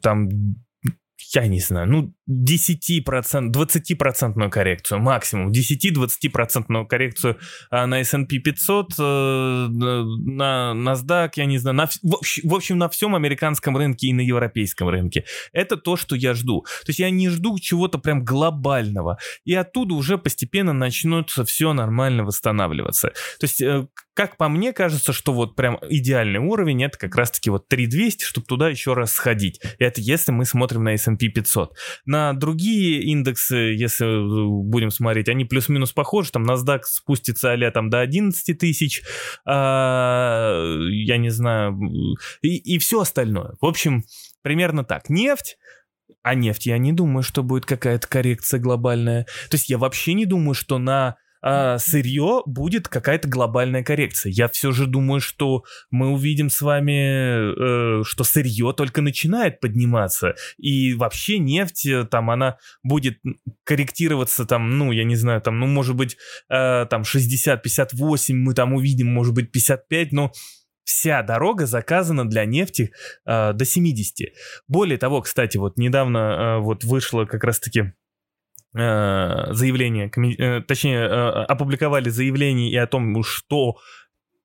там 0.04 0.30
я 1.34 1.48
не 1.48 1.60
знаю, 1.60 1.88
ну, 1.90 2.14
10%, 2.30 3.52
20% 3.52 4.50
коррекцию 4.50 5.00
максимум, 5.00 5.52
10-20% 5.52 6.88
коррекцию 6.88 7.38
а, 7.70 7.86
на 7.88 8.02
S&P 8.02 8.40
500, 8.40 8.94
э, 8.98 9.68
на 9.68 10.74
NASDAQ, 10.76 11.32
я 11.36 11.46
не 11.46 11.58
знаю, 11.58 11.76
на, 11.76 11.90
в 12.04 12.54
общем, 12.54 12.78
на 12.78 12.90
всем 12.90 13.16
американском 13.16 13.78
рынке 13.78 14.08
и 14.08 14.14
на 14.14 14.22
европейском 14.22 14.90
рынке. 14.90 15.26
Это 15.52 15.78
то, 15.78 15.98
что 15.98 16.16
я 16.16 16.34
жду. 16.34 16.62
То 16.62 16.90
есть 16.90 17.00
я 17.00 17.10
не 17.10 17.30
жду 17.30 17.58
чего-то 17.60 17.98
прям 17.98 18.24
глобального. 18.24 19.18
И 19.46 19.54
оттуда 19.54 19.94
уже 19.96 20.18
постепенно 20.18 20.74
начнется 20.74 21.46
все 21.46 21.74
нормально 21.74 22.24
восстанавливаться. 22.24 23.10
То 23.40 23.46
есть 23.46 23.62
э, 23.62 23.88
как 24.14 24.38
по 24.38 24.48
мне 24.48 24.74
кажется, 24.74 25.12
что 25.12 25.34
вот 25.34 25.56
прям 25.56 25.80
идеальный 25.90 26.40
уровень 26.40 26.84
это 26.84 26.98
как 26.98 27.16
раз-таки 27.16 27.50
вот 27.50 27.68
3200, 27.68 28.24
чтобы 28.24 28.46
туда 28.46 28.70
еще 28.70 28.94
раз 28.94 29.14
сходить. 29.14 29.60
Это 29.80 30.02
если 30.02 30.32
мы 30.32 30.46
смотрим 30.46 30.84
на 30.84 30.94
S&P 30.94 31.13
500. 31.18 31.76
На 32.06 32.34
другие 32.34 33.02
индексы, 33.04 33.56
если 33.56 34.06
э, 34.06 34.70
будем 34.70 34.92
смотреть, 34.92 35.30
они 35.30 35.46
плюс-минус 35.46 35.92
похожи. 35.92 36.32
Там 36.32 36.44
NASDAQ 36.44 36.82
спустится 36.84 37.54
а 37.54 37.72
там 37.72 37.90
до 37.90 38.00
11 38.02 38.58
тысяч, 38.58 39.04
а, 39.46 40.78
я 40.90 41.18
не 41.18 41.30
знаю, 41.30 41.80
и, 42.42 42.58
и 42.58 42.78
все 42.80 43.02
остальное. 43.02 43.54
В 43.62 43.66
общем, 43.66 44.04
примерно 44.42 44.84
так. 44.84 45.10
Нефть 45.10 45.58
а 46.22 46.36
нефть 46.36 46.68
я 46.68 46.78
не 46.78 46.94
думаю, 46.94 47.22
что 47.22 47.44
будет 47.44 47.66
какая-то 47.66 48.08
коррекция 48.08 48.60
глобальная. 48.60 49.26
То 49.50 49.56
есть 49.56 49.70
я 49.70 49.78
вообще 49.78 50.14
не 50.14 50.26
думаю, 50.26 50.54
что 50.54 50.78
на 50.78 51.18
а, 51.46 51.78
сырье 51.78 52.42
будет 52.46 52.88
какая-то 52.88 53.28
глобальная 53.28 53.84
коррекция. 53.84 54.32
Я 54.32 54.48
все 54.48 54.72
же 54.72 54.88
думаю, 54.88 55.20
что 55.20 55.66
мы 55.92 56.08
увидим 56.08 56.50
с 56.50 56.62
вами, 56.62 58.00
э, 58.00 58.04
что 58.06 58.24
сырье 58.24 58.74
только 58.76 59.02
начинает 59.02 59.60
подниматься. 59.60 60.36
И 60.58 60.94
вообще 60.94 61.40
нефть, 61.40 61.86
э, 61.86 62.06
там, 62.06 62.30
она 62.30 62.58
будет 62.82 63.20
корректироваться, 63.66 64.46
там, 64.46 64.78
ну, 64.78 64.94
я 64.94 65.04
не 65.04 65.18
знаю, 65.18 65.42
там, 65.42 65.60
ну, 65.60 65.68
может 65.68 65.98
быть, 65.98 66.16
э, 66.50 66.86
там, 66.90 67.04
60-58 67.04 68.34
мы 68.34 68.54
там 68.54 68.74
увидим, 68.74 69.08
может 69.08 69.34
быть, 69.34 69.52
55, 69.52 70.14
но 70.14 70.32
вся 70.86 71.24
дорога 71.24 71.66
заказана 71.66 72.28
для 72.28 72.46
нефти 72.46 72.94
э, 73.26 73.52
до 73.54 73.66
70. 73.66 74.34
Более 74.70 74.98
того, 74.98 75.22
кстати, 75.22 75.58
вот 75.58 75.78
недавно 75.78 76.18
э, 76.18 76.60
вот 76.60 76.86
вышло 76.86 77.26
как 77.26 77.44
раз-таки 77.44 77.94
заявление, 78.76 80.12
э, 80.40 80.62
точнее, 80.62 81.00
э, 81.00 81.44
опубликовали 81.46 82.10
заявление 82.10 82.72
и 82.72 82.78
о 82.78 82.88
том, 82.88 83.24
что 83.24 83.78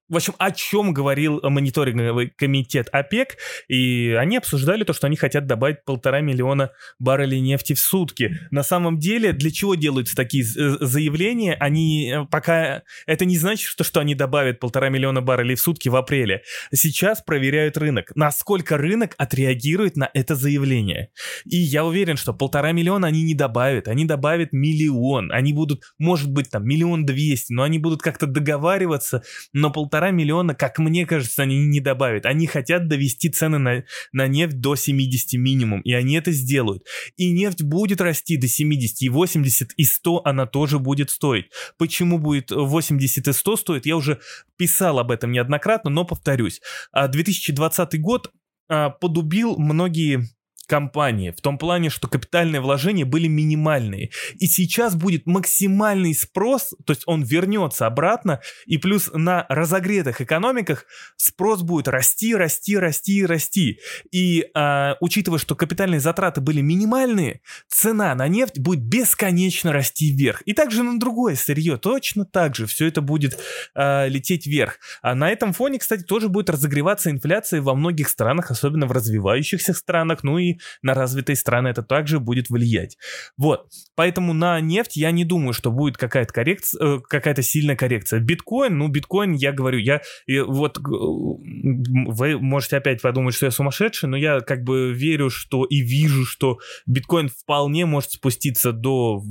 в 0.08 0.16
общем, 0.16 0.34
о 0.38 0.50
чем 0.50 0.92
говорил 0.92 1.40
мониторинговый 1.42 2.32
комитет 2.34 2.88
ОПЕК, 2.92 3.36
и 3.68 4.16
они 4.18 4.38
обсуждали 4.38 4.84
то, 4.84 4.92
что 4.92 5.06
они 5.06 5.16
хотят 5.16 5.46
добавить 5.46 5.84
полтора 5.84 6.20
миллиона 6.20 6.70
баррелей 6.98 7.40
нефти 7.40 7.74
в 7.74 7.78
сутки. 7.78 8.38
На 8.50 8.62
самом 8.62 8.98
деле, 8.98 9.32
для 9.32 9.50
чего 9.50 9.74
делаются 9.74 10.16
такие 10.16 10.44
заявления? 10.44 11.54
Они 11.54 12.10
э, 12.10 12.24
пока... 12.30 12.82
Это 13.06 13.24
не 13.24 13.36
значит, 13.36 13.68
что, 13.68 13.84
что 13.84 14.00
они 14.00 14.14
добавят 14.14 14.60
полтора 14.60 14.88
миллиона 14.88 15.20
баррелей 15.20 15.56
в 15.56 15.60
сутки 15.60 15.88
в 15.88 15.96
апреле. 15.96 16.42
Сейчас 16.72 17.20
проверяют 17.20 17.76
рынок. 17.76 18.12
Насколько 18.14 18.78
рынок 18.78 19.14
отреагирует 19.18 19.96
на 19.96 20.10
это 20.14 20.34
заявление. 20.34 21.10
И 21.44 21.56
я 21.56 21.84
уверен, 21.84 22.16
что 22.16 22.32
полтора 22.32 22.72
миллиона 22.72 23.08
они 23.08 23.22
не 23.22 23.34
добавят. 23.34 23.88
Они 23.88 24.04
добавят 24.04 24.52
миллион. 24.52 25.32
Они 25.32 25.52
будут, 25.52 25.82
может 25.98 26.30
быть, 26.30 26.50
там, 26.50 26.66
миллион 26.66 27.04
двести, 27.04 27.52
но 27.52 27.62
они 27.62 27.78
будут 27.78 28.00
как-то 28.00 28.26
договариваться, 28.26 29.22
но 29.52 29.70
полтора 29.70 29.97
полтора 29.98 30.12
миллиона, 30.12 30.54
как 30.54 30.78
мне 30.78 31.06
кажется, 31.06 31.42
они 31.42 31.58
не 31.66 31.80
добавят. 31.80 32.24
Они 32.24 32.46
хотят 32.46 32.86
довести 32.86 33.30
цены 33.30 33.58
на, 33.58 33.84
на 34.12 34.28
нефть 34.28 34.60
до 34.60 34.76
70 34.76 35.32
минимум, 35.40 35.80
и 35.80 35.92
они 35.92 36.14
это 36.14 36.30
сделают. 36.30 36.84
И 37.16 37.32
нефть 37.32 37.62
будет 37.62 38.00
расти 38.00 38.36
до 38.36 38.46
70, 38.46 39.02
и 39.02 39.08
80, 39.08 39.72
и 39.76 39.84
100 39.84 40.22
она 40.24 40.46
тоже 40.46 40.78
будет 40.78 41.10
стоить. 41.10 41.46
Почему 41.78 42.18
будет 42.18 42.52
80 42.52 43.26
и 43.26 43.32
100 43.32 43.56
стоит, 43.56 43.86
я 43.86 43.96
уже 43.96 44.20
писал 44.56 45.00
об 45.00 45.10
этом 45.10 45.32
неоднократно, 45.32 45.90
но 45.90 46.04
повторюсь. 46.04 46.60
2020 46.94 47.78
а 47.78 47.98
год 47.98 48.32
а, 48.68 48.90
подубил 48.90 49.56
многие 49.58 50.28
компании, 50.68 51.30
в 51.30 51.40
том 51.40 51.58
плане, 51.58 51.90
что 51.90 52.06
капитальные 52.06 52.60
вложения 52.60 53.04
были 53.04 53.26
минимальные. 53.26 54.10
И 54.38 54.46
сейчас 54.46 54.94
будет 54.94 55.26
максимальный 55.26 56.14
спрос, 56.14 56.74
то 56.84 56.92
есть 56.92 57.02
он 57.06 57.22
вернется 57.22 57.86
обратно, 57.86 58.40
и 58.66 58.76
плюс 58.76 59.10
на 59.12 59.46
разогретых 59.48 60.20
экономиках 60.20 60.84
спрос 61.16 61.62
будет 61.62 61.88
расти, 61.88 62.34
расти, 62.34 62.76
расти, 62.76 63.24
расти. 63.24 63.80
И 64.12 64.46
а, 64.54 64.96
учитывая, 65.00 65.38
что 65.38 65.56
капитальные 65.56 66.00
затраты 66.00 66.40
были 66.40 66.60
минимальные, 66.60 67.40
цена 67.68 68.14
на 68.14 68.28
нефть 68.28 68.58
будет 68.58 68.80
бесконечно 68.80 69.72
расти 69.72 70.12
вверх. 70.12 70.42
И 70.42 70.52
также 70.52 70.82
на 70.82 70.98
другое 71.00 71.34
сырье 71.34 71.78
точно 71.78 72.24
так 72.26 72.54
же 72.54 72.66
все 72.66 72.86
это 72.86 73.00
будет 73.00 73.38
а, 73.74 74.06
лететь 74.06 74.46
вверх. 74.46 74.78
А 75.00 75.14
на 75.14 75.30
этом 75.30 75.54
фоне, 75.54 75.78
кстати, 75.78 76.02
тоже 76.02 76.28
будет 76.28 76.50
разогреваться 76.50 77.10
инфляция 77.10 77.62
во 77.62 77.74
многих 77.74 78.10
странах, 78.10 78.50
особенно 78.50 78.86
в 78.86 78.92
развивающихся 78.92 79.72
странах, 79.72 80.22
ну 80.22 80.36
и 80.36 80.57
на 80.82 80.94
развитые 80.94 81.36
страны 81.36 81.68
это 81.68 81.82
также 81.82 82.20
будет 82.20 82.50
влиять. 82.50 82.96
Вот, 83.36 83.68
поэтому 83.94 84.32
на 84.32 84.60
нефть 84.60 84.96
я 84.96 85.10
не 85.10 85.24
думаю, 85.24 85.52
что 85.52 85.70
будет 85.70 85.96
какая-то 85.96 86.32
коррекция, 86.32 86.96
э, 86.96 87.00
какая-то 87.08 87.42
сильная 87.42 87.76
коррекция. 87.76 88.20
Биткоин, 88.20 88.76
ну, 88.78 88.88
биткоин, 88.88 89.32
я 89.32 89.52
говорю, 89.52 89.78
я 89.78 90.00
вот, 90.46 90.78
вы 90.78 92.38
можете 92.38 92.76
опять 92.76 93.02
подумать, 93.02 93.34
что 93.34 93.46
я 93.46 93.50
сумасшедший, 93.50 94.08
но 94.08 94.16
я 94.16 94.40
как 94.40 94.62
бы 94.62 94.92
верю, 94.92 95.30
что 95.30 95.64
и 95.64 95.80
вижу, 95.80 96.24
что 96.24 96.58
биткоин 96.86 97.28
вполне 97.28 97.86
может 97.86 98.12
спуститься 98.12 98.72
до 98.72 99.22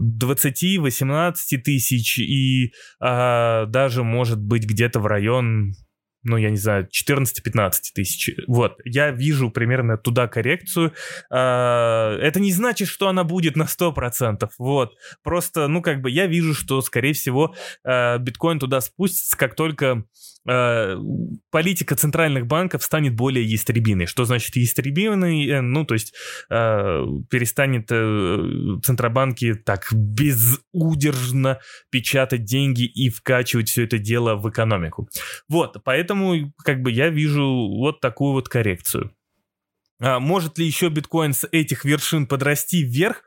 20-18 0.00 1.34
тысяч 1.62 2.18
и 2.18 2.72
а, 3.00 3.66
даже 3.66 4.04
может 4.04 4.40
быть 4.40 4.64
где-то 4.64 5.00
в 5.00 5.06
район 5.06 5.74
ну, 6.24 6.36
я 6.36 6.50
не 6.50 6.56
знаю, 6.56 6.88
14-15 6.90 7.72
тысяч. 7.94 8.30
Вот, 8.46 8.78
я 8.84 9.10
вижу 9.10 9.50
примерно 9.50 9.96
туда 9.96 10.26
коррекцию. 10.26 10.92
А, 11.30 12.16
это 12.18 12.40
не 12.40 12.52
значит, 12.52 12.88
что 12.88 13.08
она 13.08 13.24
будет 13.24 13.56
на 13.56 13.64
100%. 13.64 14.48
Вот, 14.58 14.94
просто, 15.22 15.68
ну, 15.68 15.82
как 15.82 16.00
бы 16.00 16.10
я 16.10 16.26
вижу, 16.26 16.54
что, 16.54 16.80
скорее 16.80 17.12
всего, 17.12 17.54
а, 17.84 18.18
биткоин 18.18 18.58
туда 18.58 18.80
спустится, 18.80 19.36
как 19.36 19.54
только 19.54 20.04
политика 20.44 21.94
центральных 21.96 22.46
банков 22.46 22.82
станет 22.82 23.14
более 23.14 23.44
ястребиной. 23.44 24.06
Что 24.06 24.24
значит 24.24 24.56
ястребиной? 24.56 25.46
Э, 25.48 25.60
ну, 25.60 25.84
то 25.84 25.94
есть 25.94 26.14
перестанет 26.48 27.86
э, 27.90 28.80
центробанки 28.82 29.54
так 29.54 29.86
безудержно 29.92 31.60
печатать 31.90 32.44
деньги 32.44 32.84
и 32.84 33.08
вкачивать 33.08 33.68
все 33.68 33.84
это 33.84 33.98
дело 33.98 34.36
в 34.36 34.48
экономику. 34.50 35.08
Вот, 35.48 35.74
Поэтому 35.84 36.52
как 36.64 36.82
бы 36.82 36.90
я 36.90 37.10
вижу 37.10 37.44
вот 37.44 38.00
такую 38.00 38.32
вот 38.32 38.48
коррекцию. 38.48 39.14
А 40.00 40.18
может 40.18 40.58
ли 40.58 40.66
еще 40.66 40.88
биткоин 40.88 41.32
с 41.32 41.46
этих 41.52 41.84
вершин 41.84 42.26
подрасти 42.26 42.82
вверх? 42.82 43.22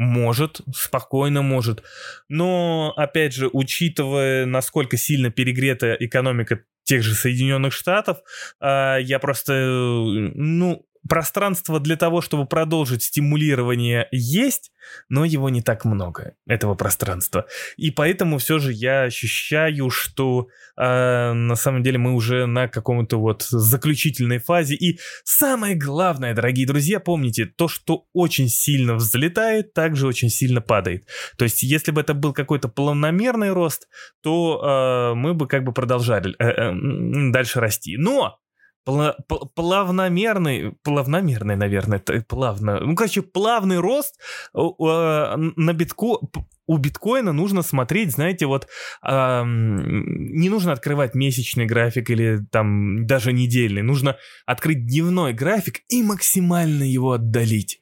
Может, 0.00 0.62
спокойно 0.74 1.42
может. 1.42 1.82
Но, 2.30 2.94
опять 2.96 3.34
же, 3.34 3.50
учитывая, 3.52 4.46
насколько 4.46 4.96
сильно 4.96 5.30
перегрета 5.30 5.94
экономика 6.00 6.60
тех 6.84 7.02
же 7.02 7.12
Соединенных 7.12 7.74
Штатов, 7.74 8.16
а, 8.60 8.96
я 8.96 9.18
просто, 9.18 9.52
ну, 9.52 10.86
пространство 11.08 11.80
для 11.80 11.96
того, 11.96 12.20
чтобы 12.20 12.46
продолжить 12.46 13.02
стимулирование 13.02 14.06
есть, 14.10 14.70
но 15.08 15.24
его 15.24 15.48
не 15.48 15.62
так 15.62 15.84
много, 15.84 16.34
этого 16.46 16.74
пространства. 16.74 17.46
И 17.76 17.90
поэтому 17.90 18.38
все 18.38 18.58
же 18.58 18.72
я 18.72 19.02
ощущаю, 19.02 19.90
что 19.90 20.48
э, 20.76 21.32
на 21.32 21.54
самом 21.54 21.82
деле 21.82 21.98
мы 21.98 22.12
уже 22.12 22.46
на 22.46 22.68
каком-то 22.68 23.18
вот 23.18 23.42
заключительной 23.42 24.38
фазе. 24.38 24.74
И 24.74 24.98
самое 25.24 25.74
главное, 25.74 26.34
дорогие 26.34 26.66
друзья, 26.66 27.00
помните, 27.00 27.46
то, 27.46 27.68
что 27.68 28.04
очень 28.12 28.48
сильно 28.48 28.94
взлетает, 28.94 29.72
также 29.72 30.06
очень 30.06 30.30
сильно 30.30 30.60
падает. 30.60 31.06
То 31.36 31.44
есть, 31.44 31.62
если 31.62 31.92
бы 31.92 32.00
это 32.00 32.14
был 32.14 32.32
какой-то 32.32 32.68
планомерный 32.68 33.52
рост, 33.52 33.88
то 34.22 35.12
э, 35.12 35.14
мы 35.14 35.34
бы 35.34 35.46
как 35.46 35.64
бы 35.64 35.72
продолжали 35.72 36.34
э, 36.38 36.44
э, 36.44 37.30
дальше 37.32 37.60
расти. 37.60 37.96
Но 37.96 38.38
плавномерный, 38.84 40.72
плавномерный, 40.82 41.56
наверное, 41.56 42.02
плавно, 42.28 42.80
ну, 42.80 42.94
короче, 42.94 43.22
плавный 43.22 43.78
рост 43.78 44.18
на 44.54 45.72
битко, 45.72 46.18
у 46.66 46.78
биткоина 46.78 47.32
нужно 47.32 47.62
смотреть, 47.62 48.12
знаете, 48.12 48.46
вот 48.46 48.68
э, 49.04 49.42
не 49.44 50.48
нужно 50.48 50.72
открывать 50.72 51.16
месячный 51.16 51.66
график 51.66 52.10
или 52.10 52.38
там 52.50 53.06
даже 53.06 53.32
недельный, 53.32 53.82
нужно 53.82 54.16
открыть 54.46 54.86
дневной 54.86 55.32
график 55.32 55.80
и 55.88 56.02
максимально 56.04 56.84
его 56.84 57.12
отдалить. 57.12 57.80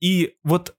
И 0.00 0.34
вот 0.44 0.76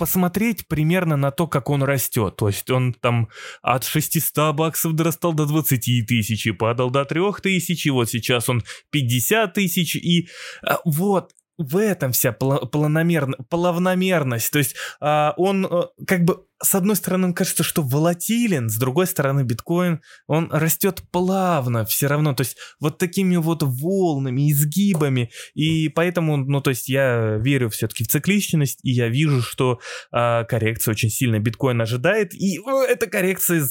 посмотреть 0.00 0.66
примерно 0.66 1.18
на 1.18 1.30
то, 1.30 1.46
как 1.46 1.68
он 1.68 1.82
растет. 1.82 2.36
То 2.36 2.48
есть 2.48 2.70
он 2.70 2.94
там 2.94 3.28
от 3.60 3.84
600 3.84 4.54
баксов 4.54 4.94
дорастал 4.94 5.34
до 5.34 5.44
20 5.44 6.06
тысяч 6.06 6.46
и 6.46 6.52
падал 6.52 6.90
до 6.90 7.04
3 7.04 7.20
тысяч, 7.42 7.84
и 7.84 7.90
вот 7.90 8.08
сейчас 8.08 8.48
он 8.48 8.62
50 8.92 9.52
тысяч, 9.52 9.96
и 9.96 10.28
а, 10.62 10.78
вот 10.86 11.32
в 11.60 11.76
этом 11.76 12.12
вся 12.12 12.32
планомерно, 12.32 13.36
плавномерность. 13.48 14.50
То 14.50 14.58
есть 14.58 14.74
а, 15.00 15.34
он 15.36 15.66
а, 15.66 15.88
как 16.06 16.24
бы 16.24 16.44
с 16.62 16.74
одной 16.74 16.96
стороны 16.96 17.32
кажется, 17.32 17.62
что 17.62 17.82
волатилен, 17.82 18.68
с 18.68 18.76
другой 18.76 19.06
стороны 19.06 19.42
биткоин, 19.42 20.00
он 20.26 20.50
растет 20.52 21.02
плавно 21.10 21.84
все 21.84 22.06
равно, 22.06 22.34
то 22.34 22.42
есть 22.42 22.56
вот 22.80 22.98
такими 22.98 23.36
вот 23.36 23.62
волнами, 23.62 24.50
изгибами, 24.50 25.30
и 25.54 25.88
поэтому, 25.88 26.36
ну 26.36 26.60
то 26.60 26.70
есть 26.70 26.88
я 26.88 27.36
верю 27.36 27.70
все-таки 27.70 28.04
в 28.04 28.08
цикличность, 28.08 28.80
и 28.82 28.90
я 28.90 29.08
вижу, 29.08 29.42
что 29.42 29.80
а, 30.12 30.44
коррекция 30.44 30.92
очень 30.92 31.10
сильно 31.10 31.38
биткоин 31.38 31.80
ожидает, 31.80 32.34
и 32.34 32.58
ну, 32.58 32.82
эта 32.82 33.06
коррекция 33.06 33.66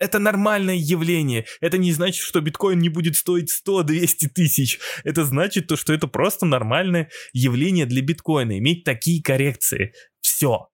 это 0.00 0.18
нормальное 0.18 0.74
явление. 0.74 1.46
Это 1.60 1.78
не 1.78 1.92
значит, 1.92 2.22
что 2.22 2.40
биткоин 2.40 2.78
не 2.78 2.88
будет 2.88 3.16
стоить 3.16 3.50
100-200 3.66 4.28
тысяч. 4.34 4.80
Это 5.04 5.24
значит 5.24 5.68
то, 5.68 5.76
что 5.76 5.92
это 5.92 6.08
просто 6.08 6.46
нормальное 6.46 7.10
явление 7.32 7.86
для 7.86 8.02
биткоина. 8.02 8.58
Иметь 8.58 8.84
такие 8.84 9.22
коррекции. 9.22 9.92
Все. 10.20 10.68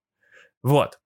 Вот. 0.62 0.98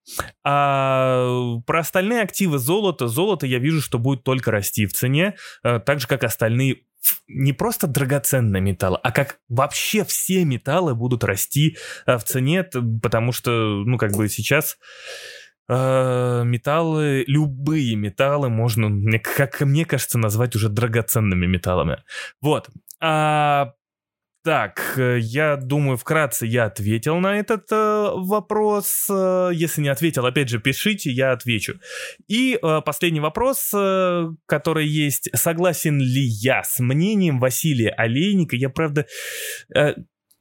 А 0.43 1.57
про 1.65 1.79
остальные 1.79 2.21
активы 2.21 2.59
золота. 2.59 3.07
Золото 3.07 3.45
я 3.45 3.59
вижу, 3.59 3.81
что 3.81 3.99
будет 3.99 4.23
только 4.23 4.51
расти 4.51 4.85
в 4.85 4.93
цене. 4.93 5.35
Э, 5.63 5.79
так 5.79 5.99
же, 5.99 6.07
как 6.07 6.23
остальные 6.23 6.83
не 7.27 7.53
просто 7.53 7.87
драгоценные 7.87 8.61
металлы, 8.61 8.99
а 9.01 9.11
как 9.11 9.39
вообще 9.49 10.05
все 10.05 10.45
металлы 10.45 10.93
будут 10.93 11.23
расти 11.23 11.77
э, 12.05 12.17
в 12.17 12.23
цене, 12.23 12.63
потому 12.63 13.31
что, 13.31 13.51
ну, 13.85 13.97
как 13.97 14.11
бы 14.11 14.29
сейчас 14.29 14.77
металлы, 15.71 17.23
любые 17.27 17.95
металлы 17.95 18.49
можно, 18.49 18.89
как 19.19 19.61
мне 19.61 19.85
кажется, 19.85 20.17
назвать 20.17 20.55
уже 20.55 20.69
драгоценными 20.69 21.45
металлами. 21.45 22.03
Вот. 22.41 22.69
А, 22.99 23.73
так, 24.43 24.95
э, 24.97 25.19
я 25.19 25.55
думаю, 25.55 25.97
вкратце 25.97 26.47
я 26.47 26.65
ответил 26.65 27.17
на 27.17 27.37
этот 27.37 27.71
э, 27.71 28.09
вопрос. 28.15 29.07
Э, 29.07 29.51
если 29.53 29.81
не 29.81 29.89
ответил, 29.89 30.25
опять 30.25 30.49
же, 30.49 30.59
пишите, 30.59 31.11
я 31.11 31.31
отвечу. 31.31 31.79
И 32.27 32.57
э, 32.59 32.81
последний 32.83 33.19
вопрос, 33.19 33.71
э, 33.71 34.29
который 34.47 34.87
есть. 34.87 35.29
Согласен 35.35 35.99
ли 35.99 36.23
я 36.23 36.63
с 36.63 36.79
мнением 36.79 37.39
Василия 37.39 37.91
Олейника? 37.91 38.55
Я, 38.55 38.69
правда, 38.69 39.05
э, 39.75 39.93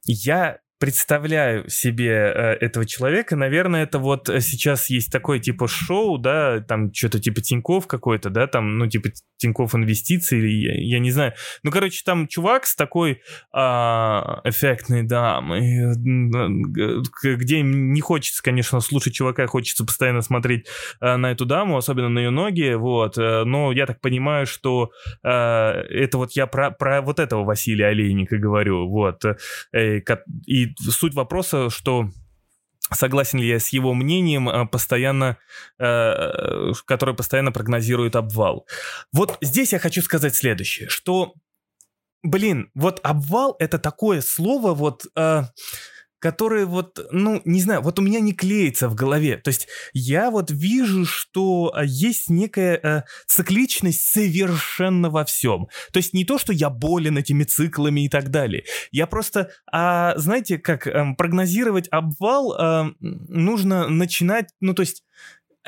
я 0.07 0.61
представляю 0.81 1.69
себе 1.69 2.09
э, 2.09 2.57
этого 2.59 2.87
человека, 2.87 3.37
наверное, 3.37 3.83
это 3.83 3.99
вот 3.99 4.31
э, 4.31 4.41
сейчас 4.41 4.89
есть 4.89 5.13
такое 5.13 5.39
типа 5.39 5.69
шоу, 5.69 6.17
да, 6.17 6.61
там 6.61 6.93
что-то 6.93 7.21
типа 7.21 7.43
Тиньков 7.43 7.87
какой-то, 7.87 8.31
да, 8.31 8.47
там, 8.47 8.79
ну, 8.79 8.87
типа 8.89 9.11
Тиньков 9.37 9.75
инвестиции, 9.75 10.39
или 10.39 10.49
я, 10.49 10.97
я 10.97 10.99
не 10.99 11.11
знаю. 11.11 11.35
Ну, 11.63 11.71
короче, 11.71 12.03
там 12.03 12.27
чувак 12.27 12.65
с 12.65 12.75
такой 12.75 13.13
э, 13.13 13.59
эффектной 13.59 15.03
дамой, 15.03 15.95
где 17.23 17.61
не 17.61 18.01
хочется, 18.01 18.43
конечно, 18.43 18.81
слушать 18.81 19.13
чувака, 19.13 19.47
хочется 19.47 19.85
постоянно 19.85 20.23
смотреть 20.23 20.67
э, 21.03 21.17
на 21.17 21.31
эту 21.31 21.45
даму, 21.45 21.77
особенно 21.77 22.09
на 22.09 22.21
ее 22.21 22.31
ноги, 22.31 22.73
вот, 22.73 23.19
э, 23.19 23.45
но 23.45 23.71
я 23.73 23.85
так 23.85 24.01
понимаю, 24.01 24.47
что 24.47 24.93
э, 25.23 25.29
это 25.29 26.17
вот 26.17 26.33
я 26.33 26.47
про, 26.47 26.71
про 26.71 27.03
вот 27.03 27.21
этого 27.21 27.45
Василия 27.45 27.89
Олейника 27.89 28.39
говорю, 28.39 28.89
вот, 28.89 29.27
э, 29.75 30.01
суть 30.79 31.15
вопроса, 31.15 31.71
что 31.71 32.11
согласен 32.93 33.39
ли 33.39 33.49
я 33.49 33.59
с 33.59 33.69
его 33.69 33.95
мнением, 33.95 34.49
э, 34.49 34.67
постоянно, 34.67 35.39
э, 35.79 36.73
который 36.87 37.15
постоянно 37.15 37.53
прогнозирует 37.53 38.17
обвал. 38.17 38.67
Вот 39.13 39.39
здесь 39.41 39.73
я 39.73 39.79
хочу 39.79 40.03
сказать 40.03 40.35
следующее, 40.35 40.89
что, 40.89 41.35
блин, 42.23 42.71
вот 42.75 43.01
обвал 43.03 43.57
это 43.59 43.79
такое 43.79 44.21
слово, 44.21 44.75
вот... 44.75 45.07
Э, 45.17 45.45
которые 46.21 46.67
вот, 46.67 47.05
ну, 47.11 47.43
не 47.45 47.61
знаю, 47.61 47.81
вот 47.81 47.99
у 47.99 48.03
меня 48.03 48.21
не 48.21 48.33
клеится 48.33 48.89
в 48.89 48.95
голове. 48.95 49.39
То 49.39 49.49
есть 49.49 49.67
я 49.93 50.31
вот 50.31 50.51
вижу, 50.51 51.05
что 51.05 51.73
а, 51.75 51.85
есть 51.85 52.31
некая 52.31 52.79
э, 52.83 53.03
цикличность 53.27 54.03
совершенно 54.03 55.11
во 55.11 55.25
всем. 55.25 55.69
То 55.93 55.97
есть 55.97 56.15
не 56.15 56.25
то, 56.25 56.39
что 56.39 56.53
я 56.53 56.71
болен 56.71 57.19
этими 57.19 57.45
циклами 57.45 58.05
и 58.05 58.09
так 58.09 58.31
далее. 58.31 58.65
Я 58.93 59.07
просто, 59.07 59.51
а, 59.73 60.17
знаете, 60.17 60.59
как 60.59 60.87
э, 60.87 61.15
прогнозировать 61.17 61.89
обвал 61.91 62.55
э, 62.55 62.93
нужно 63.01 63.89
начинать, 63.89 64.51
ну, 64.61 64.75
то 64.75 64.83
есть 64.83 65.03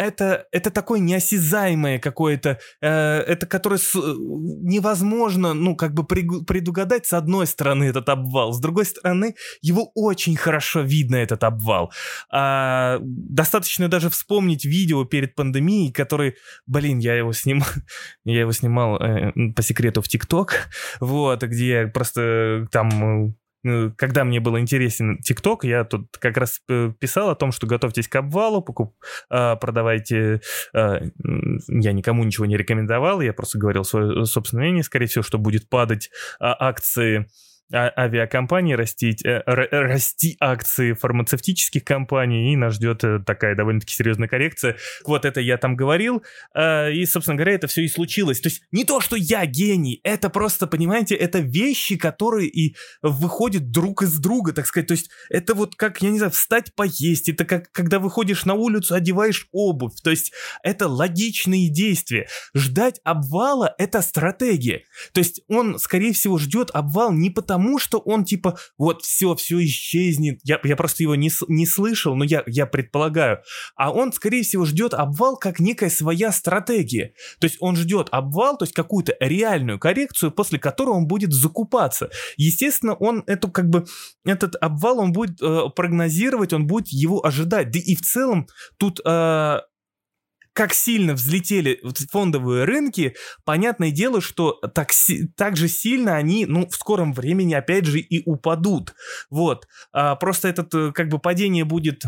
это, 0.04 0.46
это 0.52 0.70
такое 0.70 1.00
неосязаемое 1.00 1.98
какое-то, 1.98 2.58
э, 2.80 2.88
это 2.88 3.46
которое 3.46 3.78
с, 3.78 3.94
невозможно, 3.94 5.54
ну, 5.54 5.76
как 5.76 5.94
бы 5.94 6.04
предугадать 6.04 7.06
с 7.06 7.12
одной 7.12 7.46
стороны 7.46 7.84
этот 7.84 8.08
обвал, 8.08 8.52
с 8.52 8.60
другой 8.60 8.84
стороны 8.84 9.34
его 9.60 9.90
очень 9.94 10.36
хорошо 10.36 10.80
видно, 10.80 11.16
этот 11.16 11.44
обвал. 11.44 11.92
А, 12.30 12.98
достаточно 13.02 13.88
даже 13.88 14.10
вспомнить 14.10 14.64
видео 14.64 15.04
перед 15.04 15.34
пандемией, 15.34 15.92
который, 15.92 16.34
блин, 16.66 16.98
я 16.98 17.14
его 17.14 17.32
снимал, 17.32 17.68
я 18.24 18.40
его 18.40 18.52
снимал 18.52 18.96
э, 19.00 19.32
по 19.54 19.62
секрету 19.62 20.02
в 20.02 20.08
ТикТок, 20.08 20.68
вот, 21.00 21.42
где 21.42 21.68
я 21.68 21.88
просто 21.88 22.66
там 22.70 22.90
Э, 22.92 23.41
когда 23.96 24.24
мне 24.24 24.40
был 24.40 24.58
интересен 24.58 25.18
ТикТок, 25.18 25.64
я 25.64 25.84
тут 25.84 26.16
как 26.18 26.36
раз 26.36 26.60
э, 26.68 26.92
писал 26.98 27.30
о 27.30 27.36
том, 27.36 27.52
что 27.52 27.66
готовьтесь 27.66 28.08
к 28.08 28.16
обвалу, 28.16 28.62
покуп, 28.62 28.94
а, 29.30 29.56
продавайте. 29.56 30.40
А, 30.74 31.00
я 31.68 31.92
никому 31.92 32.24
ничего 32.24 32.46
не 32.46 32.56
рекомендовал, 32.56 33.20
я 33.20 33.32
просто 33.32 33.58
говорил 33.58 33.84
свое 33.84 34.24
собственное 34.24 34.64
мнение, 34.64 34.82
скорее 34.82 35.06
всего, 35.06 35.22
что 35.22 35.38
будет 35.38 35.68
падать 35.68 36.10
а, 36.40 36.56
акции 36.68 37.26
а, 37.72 37.92
авиакомпании, 37.96 38.74
растить, 38.74 39.24
э, 39.24 39.42
расти 39.46 40.36
акции 40.40 40.92
фармацевтических 40.92 41.84
компаний, 41.84 42.52
и 42.52 42.56
нас 42.56 42.74
ждет 42.74 43.02
э, 43.04 43.18
такая 43.24 43.54
довольно-таки 43.54 43.94
серьезная 43.94 44.28
коррекция. 44.28 44.76
Вот 45.04 45.24
это 45.24 45.40
я 45.40 45.56
там 45.56 45.76
говорил, 45.76 46.22
э, 46.54 46.92
и, 46.92 47.06
собственно 47.06 47.36
говоря, 47.36 47.54
это 47.54 47.66
все 47.66 47.82
и 47.82 47.88
случилось. 47.88 48.40
То 48.40 48.48
есть 48.48 48.62
не 48.72 48.84
то, 48.84 49.00
что 49.00 49.16
я 49.16 49.46
гений, 49.46 50.00
это 50.04 50.28
просто, 50.30 50.66
понимаете, 50.66 51.14
это 51.14 51.38
вещи, 51.38 51.96
которые 51.96 52.48
и 52.48 52.76
выходят 53.00 53.70
друг 53.70 54.02
из 54.02 54.18
друга, 54.18 54.52
так 54.52 54.66
сказать. 54.66 54.88
То 54.88 54.94
есть 54.94 55.10
это 55.30 55.54
вот 55.54 55.74
как, 55.76 56.02
я 56.02 56.10
не 56.10 56.18
знаю, 56.18 56.32
встать 56.32 56.74
поесть, 56.74 57.28
это 57.28 57.44
как 57.44 57.70
когда 57.72 57.98
выходишь 57.98 58.44
на 58.44 58.54
улицу, 58.54 58.94
одеваешь 58.94 59.48
обувь. 59.52 59.94
То 60.02 60.10
есть 60.10 60.32
это 60.62 60.88
логичные 60.88 61.70
действия. 61.70 62.28
Ждать 62.54 63.00
обвала— 63.04 63.74
это 63.78 64.02
стратегия. 64.02 64.84
То 65.12 65.20
есть 65.20 65.42
он, 65.48 65.78
скорее 65.78 66.12
всего, 66.12 66.38
ждет 66.38 66.70
обвал 66.72 67.12
не 67.12 67.30
потому, 67.30 67.61
потому, 67.62 67.78
что 67.78 67.98
он 67.98 68.24
типа 68.24 68.58
вот 68.76 69.02
все, 69.02 69.34
все 69.36 69.64
исчезнет. 69.64 70.40
Я, 70.42 70.60
я 70.64 70.76
просто 70.76 71.04
его 71.04 71.14
не, 71.14 71.30
не 71.48 71.66
слышал, 71.66 72.16
но 72.16 72.24
я, 72.24 72.42
я 72.46 72.66
предполагаю. 72.66 73.38
А 73.76 73.92
он, 73.92 74.12
скорее 74.12 74.42
всего, 74.42 74.64
ждет 74.64 74.94
обвал 74.94 75.36
как 75.36 75.60
некая 75.60 75.90
своя 75.90 76.32
стратегия. 76.32 77.14
То 77.38 77.46
есть 77.46 77.56
он 77.60 77.76
ждет 77.76 78.08
обвал, 78.10 78.58
то 78.58 78.64
есть 78.64 78.74
какую-то 78.74 79.14
реальную 79.20 79.78
коррекцию, 79.78 80.32
после 80.32 80.58
которой 80.58 80.90
он 80.90 81.06
будет 81.06 81.32
закупаться. 81.32 82.10
Естественно, 82.36 82.94
он 82.94 83.22
эту 83.26 83.48
как 83.48 83.68
бы 83.70 83.84
этот 84.24 84.56
обвал 84.60 84.98
он 84.98 85.12
будет 85.12 85.40
э, 85.40 85.70
прогнозировать, 85.74 86.52
он 86.52 86.66
будет 86.66 86.88
его 86.88 87.24
ожидать. 87.24 87.70
Да 87.70 87.78
и 87.78 87.94
в 87.94 88.00
целом 88.00 88.48
тут 88.76 89.00
э, 89.04 89.58
как 90.52 90.74
сильно 90.74 91.14
взлетели 91.14 91.80
фондовые 92.10 92.64
рынки, 92.64 93.14
понятное 93.44 93.90
дело, 93.90 94.20
что 94.20 94.52
так, 94.74 94.90
так 95.36 95.56
же 95.56 95.68
сильно 95.68 96.16
они, 96.16 96.46
ну, 96.46 96.68
в 96.68 96.74
скором 96.74 97.12
времени 97.12 97.54
опять 97.54 97.86
же 97.86 98.00
и 98.00 98.22
упадут. 98.28 98.94
Вот. 99.30 99.66
А, 99.92 100.16
просто 100.16 100.48
этот, 100.48 100.74
э, 100.74 100.92
как 100.92 101.08
бы, 101.08 101.18
падение 101.18 101.64
будет 101.64 102.04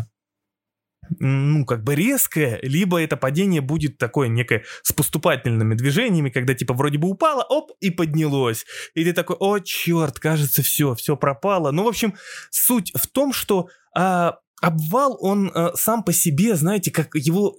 ну, 1.19 1.65
как 1.65 1.83
бы 1.83 1.95
резкое, 1.95 2.59
либо 2.63 3.01
это 3.01 3.17
падение 3.17 3.61
будет 3.61 3.97
такое 3.97 4.27
некое 4.27 4.63
с 4.81 4.91
поступательными 4.91 5.75
движениями, 5.75 6.29
когда 6.29 6.53
типа 6.53 6.73
вроде 6.73 6.97
бы 6.97 7.07
упало, 7.09 7.43
оп, 7.43 7.71
и 7.79 7.91
поднялось. 7.91 8.65
И 8.93 9.03
ты 9.03 9.13
такой, 9.13 9.35
о, 9.39 9.59
черт, 9.59 10.19
кажется, 10.19 10.63
все, 10.63 10.95
все 10.95 11.15
пропало. 11.15 11.71
Ну, 11.71 11.83
в 11.83 11.87
общем, 11.87 12.15
суть 12.49 12.91
в 12.95 13.07
том, 13.07 13.33
что 13.33 13.69
а, 13.95 14.39
обвал, 14.61 15.17
он 15.19 15.51
а, 15.53 15.73
сам 15.75 16.03
по 16.03 16.13
себе, 16.13 16.55
знаете, 16.55 16.91
как 16.91 17.13
его 17.13 17.55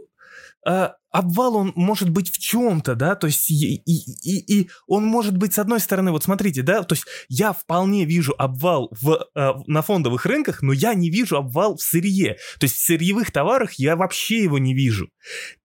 э, 0.66 0.90
обвал 1.10 1.56
он 1.56 1.72
может 1.76 2.10
быть 2.10 2.30
в 2.30 2.38
чем-то, 2.38 2.94
да, 2.94 3.14
то 3.14 3.26
есть 3.26 3.50
и, 3.50 3.76
и, 3.86 4.60
и, 4.60 4.68
он 4.86 5.04
может 5.04 5.36
быть 5.36 5.54
с 5.54 5.58
одной 5.58 5.80
стороны, 5.80 6.10
вот 6.10 6.24
смотрите, 6.24 6.62
да, 6.62 6.82
то 6.82 6.94
есть 6.94 7.06
я 7.28 7.52
вполне 7.52 8.04
вижу 8.04 8.34
обвал 8.36 8.92
в, 9.00 9.26
э, 9.34 9.52
на 9.66 9.82
фондовых 9.82 10.26
рынках, 10.26 10.62
но 10.62 10.72
я 10.72 10.94
не 10.94 11.08
вижу 11.08 11.36
обвал 11.36 11.76
в 11.76 11.82
сырье, 11.82 12.36
то 12.58 12.64
есть 12.64 12.76
в 12.76 12.84
сырьевых 12.84 13.30
товарах 13.30 13.74
я 13.74 13.96
вообще 13.96 14.42
его 14.42 14.58
не 14.58 14.74
вижу. 14.74 15.08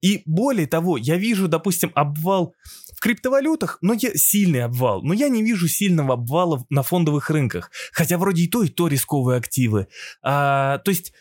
И 0.01 0.21
более 0.25 0.67
того, 0.67 0.97
я 0.97 1.17
вижу, 1.17 1.47
допустим, 1.47 1.91
обвал 1.95 2.53
в 2.95 3.01
криптовалютах, 3.01 3.77
но 3.81 3.93
я 3.93 4.11
сильный 4.15 4.63
обвал, 4.63 5.01
но 5.01 5.13
я 5.13 5.27
не 5.27 5.43
вижу 5.43 5.67
сильного 5.67 6.13
обвала 6.13 6.63
на 6.69 6.83
фондовых 6.83 7.29
рынках, 7.29 7.71
хотя 7.91 8.17
вроде 8.17 8.43
и 8.43 8.47
то, 8.47 8.63
и 8.63 8.69
то 8.69 8.87
рисковые 8.87 9.37
активы. 9.37 9.87
А, 10.21 10.77
то 10.79 10.91
есть 10.91 11.11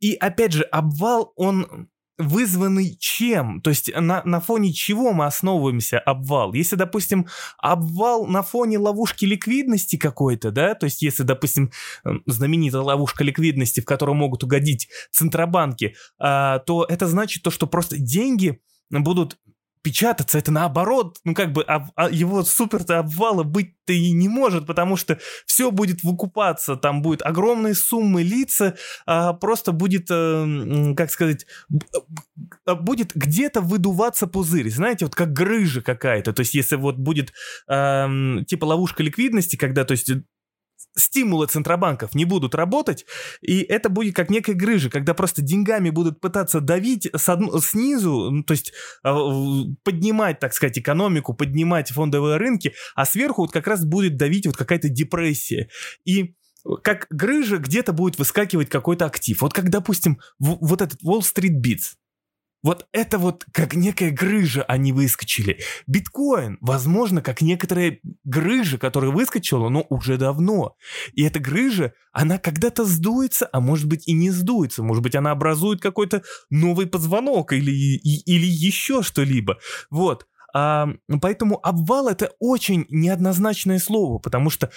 И 0.00 0.14
опять 0.14 0.52
же, 0.52 0.62
обвал, 0.62 1.34
он 1.36 1.90
вызванный 2.20 2.96
чем? 2.98 3.60
То 3.60 3.70
есть 3.70 3.90
на, 3.94 4.22
на 4.24 4.40
фоне 4.40 4.72
чего 4.72 5.12
мы 5.12 5.26
основываемся 5.26 5.98
обвал? 5.98 6.52
Если, 6.54 6.76
допустим, 6.76 7.26
обвал 7.58 8.26
на 8.26 8.42
фоне 8.42 8.78
ловушки 8.78 9.24
ликвидности 9.24 9.96
какой-то, 9.96 10.50
да, 10.50 10.74
то 10.74 10.84
есть 10.84 11.02
если, 11.02 11.22
допустим, 11.22 11.70
знаменитая 12.26 12.82
ловушка 12.82 13.24
ликвидности, 13.24 13.80
в 13.80 13.84
которую 13.84 14.16
могут 14.16 14.44
угодить 14.44 14.88
центробанки, 15.10 15.96
а, 16.18 16.60
то 16.60 16.84
это 16.84 17.06
значит 17.06 17.42
то, 17.42 17.50
что 17.50 17.66
просто 17.66 17.98
деньги 17.98 18.60
будут 18.90 19.38
печататься, 19.82 20.38
это 20.38 20.52
наоборот, 20.52 21.18
ну 21.24 21.34
как 21.34 21.52
бы 21.52 21.62
об, 21.62 21.90
а 21.96 22.10
его 22.10 22.42
супер-то 22.42 22.98
обвала 22.98 23.44
быть-то 23.44 23.92
и 23.92 24.12
не 24.12 24.28
может, 24.28 24.66
потому 24.66 24.96
что 24.96 25.18
все 25.46 25.70
будет 25.70 26.02
выкупаться, 26.02 26.76
там 26.76 27.02
будет 27.02 27.22
огромные 27.22 27.74
суммы 27.74 28.22
лица, 28.22 28.76
а 29.06 29.32
просто 29.32 29.72
будет, 29.72 30.06
э, 30.10 30.94
как 30.96 31.10
сказать, 31.10 31.46
э, 32.66 32.74
будет 32.74 33.14
где-то 33.14 33.60
выдуваться 33.60 34.26
пузырь, 34.26 34.70
знаете, 34.70 35.06
вот 35.06 35.14
как 35.14 35.32
грыжа 35.32 35.82
какая-то, 35.82 36.32
то 36.32 36.40
есть 36.40 36.54
если 36.54 36.76
вот 36.76 36.96
будет 36.96 37.32
э, 37.68 38.06
типа 38.46 38.64
ловушка 38.66 39.02
ликвидности, 39.02 39.56
когда, 39.56 39.84
то 39.84 39.92
есть 39.92 40.10
стимулы 41.00 41.46
центробанков 41.46 42.14
не 42.14 42.24
будут 42.24 42.54
работать, 42.54 43.06
и 43.40 43.60
это 43.60 43.88
будет 43.88 44.14
как 44.14 44.30
некая 44.30 44.54
грыжа, 44.54 44.90
когда 44.90 45.14
просто 45.14 45.42
деньгами 45.42 45.90
будут 45.90 46.20
пытаться 46.20 46.60
давить 46.60 47.08
с 47.14 47.28
одну, 47.28 47.58
снизу, 47.60 48.44
то 48.46 48.52
есть 48.52 48.72
а, 49.02 49.14
поднимать, 49.82 50.38
так 50.38 50.54
сказать, 50.54 50.78
экономику, 50.78 51.34
поднимать 51.34 51.90
фондовые 51.90 52.36
рынки, 52.36 52.74
а 52.94 53.04
сверху 53.04 53.42
вот 53.42 53.52
как 53.52 53.66
раз 53.66 53.84
будет 53.84 54.16
давить 54.16 54.46
вот 54.46 54.56
какая-то 54.56 54.88
депрессия. 54.88 55.68
И 56.04 56.34
как 56.82 57.06
грыжа 57.10 57.56
где-то 57.56 57.92
будет 57.92 58.18
выскакивать 58.18 58.68
какой-то 58.68 59.06
актив. 59.06 59.40
Вот 59.40 59.52
как, 59.52 59.70
допустим, 59.70 60.20
вот 60.38 60.82
этот 60.82 61.02
Wall 61.02 61.20
Street 61.20 61.60
Beats. 61.60 61.94
Вот 62.62 62.86
это 62.92 63.18
вот 63.18 63.44
как 63.52 63.74
некая 63.74 64.10
грыжа 64.10 64.62
они 64.64 64.92
выскочили. 64.92 65.60
Биткоин, 65.86 66.58
возможно, 66.60 67.22
как 67.22 67.40
некоторая 67.40 67.98
грыжа, 68.24 68.76
которая 68.76 69.10
выскочила, 69.10 69.68
но 69.70 69.86
уже 69.88 70.18
давно. 70.18 70.76
И 71.14 71.22
эта 71.22 71.40
грыжа, 71.40 71.94
она 72.12 72.38
когда-то 72.38 72.84
сдуется, 72.84 73.48
а 73.50 73.60
может 73.60 73.86
быть 73.86 74.06
и 74.06 74.12
не 74.12 74.30
сдуется. 74.30 74.82
Может 74.82 75.02
быть, 75.02 75.14
она 75.14 75.30
образует 75.30 75.80
какой-то 75.80 76.22
новый 76.50 76.86
позвонок 76.86 77.52
или, 77.52 77.70
и, 77.70 78.22
или 78.30 78.46
еще 78.46 79.02
что-либо. 79.02 79.58
Вот. 79.88 80.26
А, 80.52 80.88
поэтому 81.22 81.58
обвал 81.62 82.08
это 82.08 82.32
очень 82.40 82.84
неоднозначное 82.90 83.78
слово, 83.78 84.18
потому 84.18 84.50
что, 84.50 84.70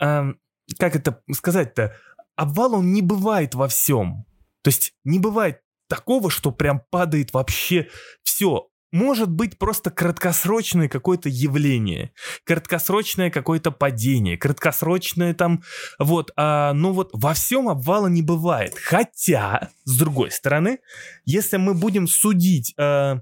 а, 0.00 0.32
как 0.78 0.96
это 0.96 1.22
сказать-то, 1.32 1.94
обвал 2.34 2.74
он 2.74 2.92
не 2.92 3.02
бывает 3.02 3.54
во 3.54 3.68
всем. 3.68 4.24
То 4.62 4.68
есть 4.68 4.94
не 5.04 5.18
бывает 5.18 5.60
такого, 5.90 6.30
что 6.30 6.52
прям 6.52 6.80
падает 6.90 7.34
вообще 7.34 7.88
все. 8.22 8.68
Может 8.92 9.30
быть 9.30 9.56
просто 9.58 9.90
краткосрочное 9.90 10.88
какое-то 10.88 11.28
явление, 11.28 12.12
краткосрочное 12.44 13.30
какое-то 13.30 13.70
падение, 13.70 14.36
краткосрочное 14.36 15.32
там, 15.34 15.62
вот, 15.98 16.32
а, 16.36 16.72
но 16.72 16.92
вот 16.92 17.10
во 17.12 17.34
всем 17.34 17.68
обвала 17.68 18.08
не 18.08 18.22
бывает. 18.22 18.74
Хотя, 18.76 19.70
с 19.84 19.96
другой 19.96 20.32
стороны, 20.32 20.80
если 21.24 21.56
мы 21.56 21.74
будем 21.74 22.08
судить 22.08 22.74
а, 22.78 23.20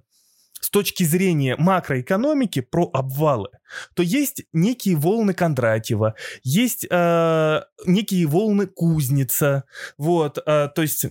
с 0.60 0.70
точки 0.70 1.04
зрения 1.04 1.54
макроэкономики 1.58 2.60
про 2.60 2.88
обвалы, 2.94 3.50
то 3.94 4.02
есть 4.02 4.44
некие 4.52 4.96
волны 4.96 5.34
Кондратьева, 5.34 6.14
есть 6.42 6.86
э, 6.90 7.60
некие 7.86 8.26
волны 8.26 8.66
Кузница, 8.66 9.64
вот, 9.98 10.38
э, 10.38 10.68
то 10.74 10.82
есть 10.82 11.06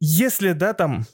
если, 0.00 0.52
да, 0.52 0.74
там, 0.74 1.06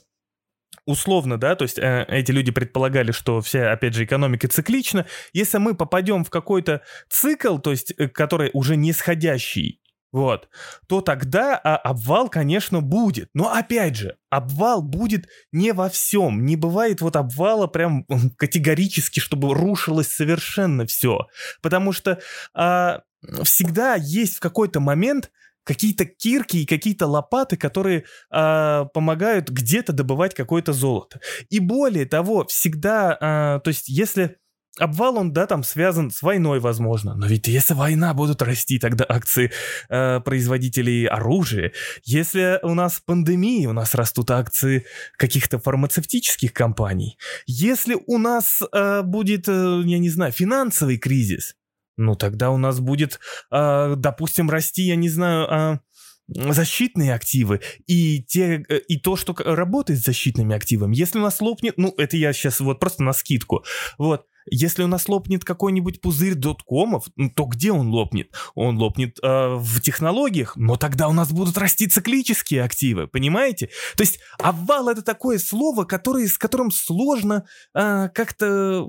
условно, 0.85 1.37
да, 1.37 1.55
то 1.55 1.63
есть 1.63 1.79
э, 1.79 2.05
эти 2.07 2.31
люди 2.31 2.51
предполагали, 2.51 3.11
что 3.11 3.41
вся, 3.41 3.71
опять 3.71 3.93
же, 3.93 4.05
экономика 4.05 4.47
циклична. 4.47 5.05
Если 5.33 5.57
мы 5.57 5.75
попадем 5.75 6.23
в 6.23 6.29
какой-то 6.29 6.81
цикл, 7.09 7.57
то 7.57 7.71
есть, 7.71 7.93
э, 7.97 8.07
который 8.07 8.51
уже 8.53 8.75
нисходящий, 8.75 9.81
вот, 10.15 10.47
то 10.87 11.01
тогда 11.01 11.59
а, 11.61 11.75
обвал, 11.75 12.29
конечно, 12.29 12.79
будет. 12.79 13.29
Но 13.33 13.51
опять 13.51 13.97
же, 13.97 14.15
обвал 14.29 14.81
будет 14.81 15.27
не 15.51 15.73
во 15.73 15.89
всем. 15.89 16.45
Не 16.45 16.55
бывает 16.55 17.01
вот 17.01 17.17
обвала 17.17 17.67
прям 17.67 18.05
категорически, 18.37 19.19
чтобы 19.19 19.53
рушилось 19.53 20.07
совершенно 20.07 20.85
все. 20.85 21.27
Потому 21.61 21.91
что 21.91 22.21
а, 22.53 23.01
всегда 23.43 23.95
есть 23.95 24.37
в 24.37 24.39
какой-то 24.39 24.79
момент 24.79 25.31
какие-то 25.65 26.05
кирки 26.05 26.57
и 26.57 26.65
какие-то 26.65 27.07
лопаты, 27.07 27.57
которые 27.57 28.05
э, 28.31 28.85
помогают 28.93 29.49
где-то 29.49 29.91
добывать 29.91 30.33
какое-то 30.33 30.71
золото. 30.71 31.19
И 31.49 31.59
более 31.59 32.05
того, 32.05 32.45
всегда, 32.45 33.17
э, 33.19 33.59
то 33.61 33.67
есть 33.67 33.89
если 33.89 34.37
обвал, 34.77 35.17
он, 35.17 35.31
да, 35.31 35.47
там 35.47 35.63
связан 35.63 36.11
с 36.11 36.21
войной, 36.21 36.59
возможно. 36.59 37.15
Но 37.15 37.27
ведь 37.27 37.47
если 37.47 37.73
война, 37.73 38.13
будут 38.13 38.41
расти 38.41 38.77
тогда 38.77 39.05
акции 39.07 39.51
э, 39.89 40.19
производителей 40.19 41.05
оружия. 41.05 41.71
Если 42.03 42.59
у 42.61 42.73
нас 42.73 43.01
пандемия, 43.05 43.69
у 43.69 43.73
нас 43.73 43.95
растут 43.95 44.31
акции 44.31 44.85
каких-то 45.17 45.59
фармацевтических 45.59 46.53
компаний. 46.53 47.17
Если 47.45 47.97
у 48.05 48.17
нас 48.17 48.61
э, 48.61 49.01
будет, 49.03 49.47
э, 49.47 49.81
я 49.85 49.99
не 49.99 50.09
знаю, 50.09 50.31
финансовый 50.31 50.97
кризис, 50.97 51.55
ну, 51.97 52.15
тогда 52.15 52.51
у 52.51 52.57
нас 52.57 52.79
будет, 52.79 53.19
э, 53.51 53.95
допустим, 53.97 54.49
расти, 54.49 54.83
я 54.83 54.95
не 54.95 55.09
знаю, 55.09 55.47
э, 55.47 55.79
защитные 56.27 57.13
активы 57.13 57.61
и, 57.85 58.23
те, 58.23 58.63
э, 58.67 58.79
и 58.87 58.99
то, 58.99 59.15
что 59.15 59.35
работает 59.37 59.99
с 59.99 60.05
защитными 60.05 60.55
активами. 60.55 60.95
Если 60.95 61.19
у 61.19 61.21
нас 61.21 61.39
лопнет, 61.41 61.75
ну, 61.77 61.93
это 61.97 62.17
я 62.17 62.33
сейчас 62.33 62.59
вот 62.59 62.79
просто 62.79 63.03
на 63.03 63.13
скидку, 63.13 63.63
вот, 63.97 64.25
если 64.49 64.83
у 64.83 64.87
нас 64.87 65.07
лопнет 65.07 65.43
какой-нибудь 65.43 66.01
пузырь 66.01 66.35
доткомов, 66.35 67.07
то 67.35 67.45
где 67.45 67.71
он 67.71 67.89
лопнет? 67.89 68.31
Он 68.53 68.77
лопнет 68.77 69.17
э, 69.21 69.55
в 69.55 69.81
технологиях, 69.81 70.55
но 70.55 70.75
тогда 70.75 71.07
у 71.07 71.13
нас 71.13 71.31
будут 71.31 71.57
расти 71.57 71.87
циклические 71.87 72.63
активы, 72.63 73.07
понимаете? 73.07 73.69
То 73.97 74.03
есть 74.03 74.19
обвал 74.37 74.89
это 74.89 75.01
такое 75.01 75.39
слово, 75.39 75.85
которое, 75.85 76.27
с 76.27 76.37
которым 76.37 76.69
сложно 76.69 77.45
э, 77.73 78.09
как-то 78.13 78.87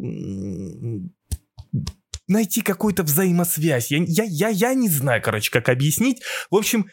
найти 2.29 2.63
какую-то 2.63 3.03
взаимосвязь. 3.03 3.91
Я, 3.91 3.99
я, 4.07 4.25
я, 4.25 4.49
я 4.49 4.75
не 4.75 4.89
знаю, 4.89 5.23
короче, 5.23 5.51
как 5.51 5.69
объяснить. 5.69 6.23
В 6.51 6.57
общем, 6.57 6.91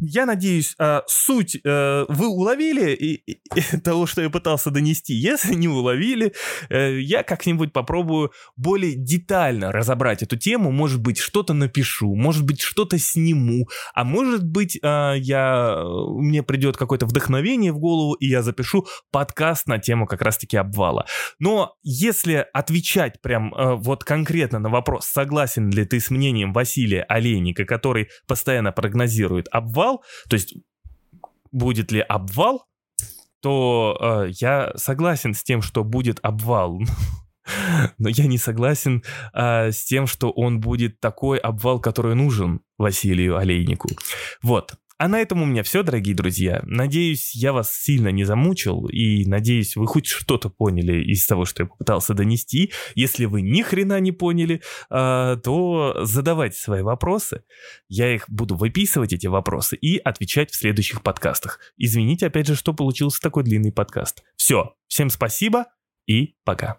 я 0.00 0.26
надеюсь, 0.26 0.74
а, 0.78 1.02
суть 1.06 1.58
а, 1.66 2.04
вы 2.08 2.28
уловили 2.28 2.92
и, 2.92 3.14
и, 3.32 3.40
того, 3.84 4.06
что 4.06 4.22
я 4.22 4.30
пытался 4.30 4.70
донести. 4.70 5.14
Если 5.14 5.54
не 5.54 5.68
уловили, 5.68 6.34
а, 6.70 6.90
я 6.96 7.22
как-нибудь 7.22 7.72
попробую 7.72 8.32
более 8.56 8.94
детально 8.94 9.72
разобрать 9.72 10.22
эту 10.22 10.36
тему. 10.36 10.70
Может 10.70 11.00
быть, 11.00 11.18
что-то 11.18 11.52
напишу, 11.52 12.14
может 12.14 12.44
быть, 12.44 12.60
что-то 12.60 12.98
сниму, 12.98 13.68
а 13.94 14.04
может 14.04 14.44
быть, 14.44 14.78
я, 14.82 15.82
мне 15.84 16.42
придет 16.42 16.76
какое-то 16.76 17.06
вдохновение 17.06 17.72
в 17.72 17.78
голову, 17.78 18.14
и 18.14 18.26
я 18.26 18.42
запишу 18.42 18.86
подкаст 19.10 19.66
на 19.66 19.78
тему 19.78 20.06
как 20.06 20.22
раз-таки 20.22 20.56
обвала. 20.56 21.06
Но 21.38 21.74
если 21.82 22.46
отвечать 22.52 23.20
прям 23.20 23.52
вот 23.78 24.04
конкретно 24.04 24.58
на 24.58 24.68
вопрос, 24.68 25.06
согласен 25.06 25.70
ли 25.70 25.84
ты 25.84 26.00
с 26.00 26.10
мнением 26.10 26.52
Василия 26.52 27.02
Олейника, 27.02 27.64
который 27.64 28.08
постоянно 28.26 28.72
прогнозирует 28.72 29.48
обвал, 29.50 29.87
обвал, 29.88 30.02
то 30.28 30.34
есть 30.34 30.54
будет 31.52 31.92
ли 31.92 32.00
обвал, 32.00 32.66
то 33.40 33.96
э, 34.00 34.30
я 34.40 34.72
согласен 34.76 35.34
с 35.34 35.42
тем, 35.42 35.62
что 35.62 35.84
будет 35.84 36.18
обвал. 36.22 36.80
Но 37.98 38.08
я 38.08 38.26
не 38.26 38.36
согласен 38.36 39.02
э, 39.32 39.70
с 39.70 39.84
тем, 39.84 40.06
что 40.06 40.30
он 40.30 40.60
будет 40.60 41.00
такой 41.00 41.38
обвал, 41.38 41.80
который 41.80 42.14
нужен 42.14 42.60
Василию 42.78 43.36
Олейнику. 43.36 43.88
Вот. 44.42 44.74
А 44.98 45.06
на 45.06 45.20
этом 45.20 45.40
у 45.40 45.46
меня 45.46 45.62
все, 45.62 45.84
дорогие 45.84 46.14
друзья. 46.14 46.60
Надеюсь, 46.64 47.32
я 47.32 47.52
вас 47.52 47.72
сильно 47.72 48.08
не 48.08 48.24
замучил, 48.24 48.86
и 48.88 49.24
надеюсь, 49.26 49.76
вы 49.76 49.86
хоть 49.86 50.06
что-то 50.06 50.50
поняли 50.50 51.04
из 51.04 51.24
того, 51.24 51.44
что 51.44 51.62
я 51.62 51.68
попытался 51.68 52.14
донести. 52.14 52.72
Если 52.96 53.24
вы 53.24 53.42
ни 53.42 53.62
хрена 53.62 54.00
не 54.00 54.10
поняли, 54.10 54.60
а, 54.90 55.36
то 55.36 55.98
задавайте 56.02 56.58
свои 56.58 56.82
вопросы. 56.82 57.44
Я 57.88 58.12
их 58.12 58.28
буду 58.28 58.56
выписывать, 58.56 59.12
эти 59.12 59.28
вопросы, 59.28 59.76
и 59.76 59.98
отвечать 59.98 60.50
в 60.50 60.56
следующих 60.56 61.02
подкастах. 61.02 61.60
Извините, 61.76 62.26
опять 62.26 62.48
же, 62.48 62.56
что 62.56 62.74
получился 62.74 63.20
такой 63.20 63.44
длинный 63.44 63.72
подкаст. 63.72 64.24
Все, 64.36 64.74
всем 64.88 65.10
спасибо 65.10 65.66
и 66.06 66.34
пока. 66.44 66.76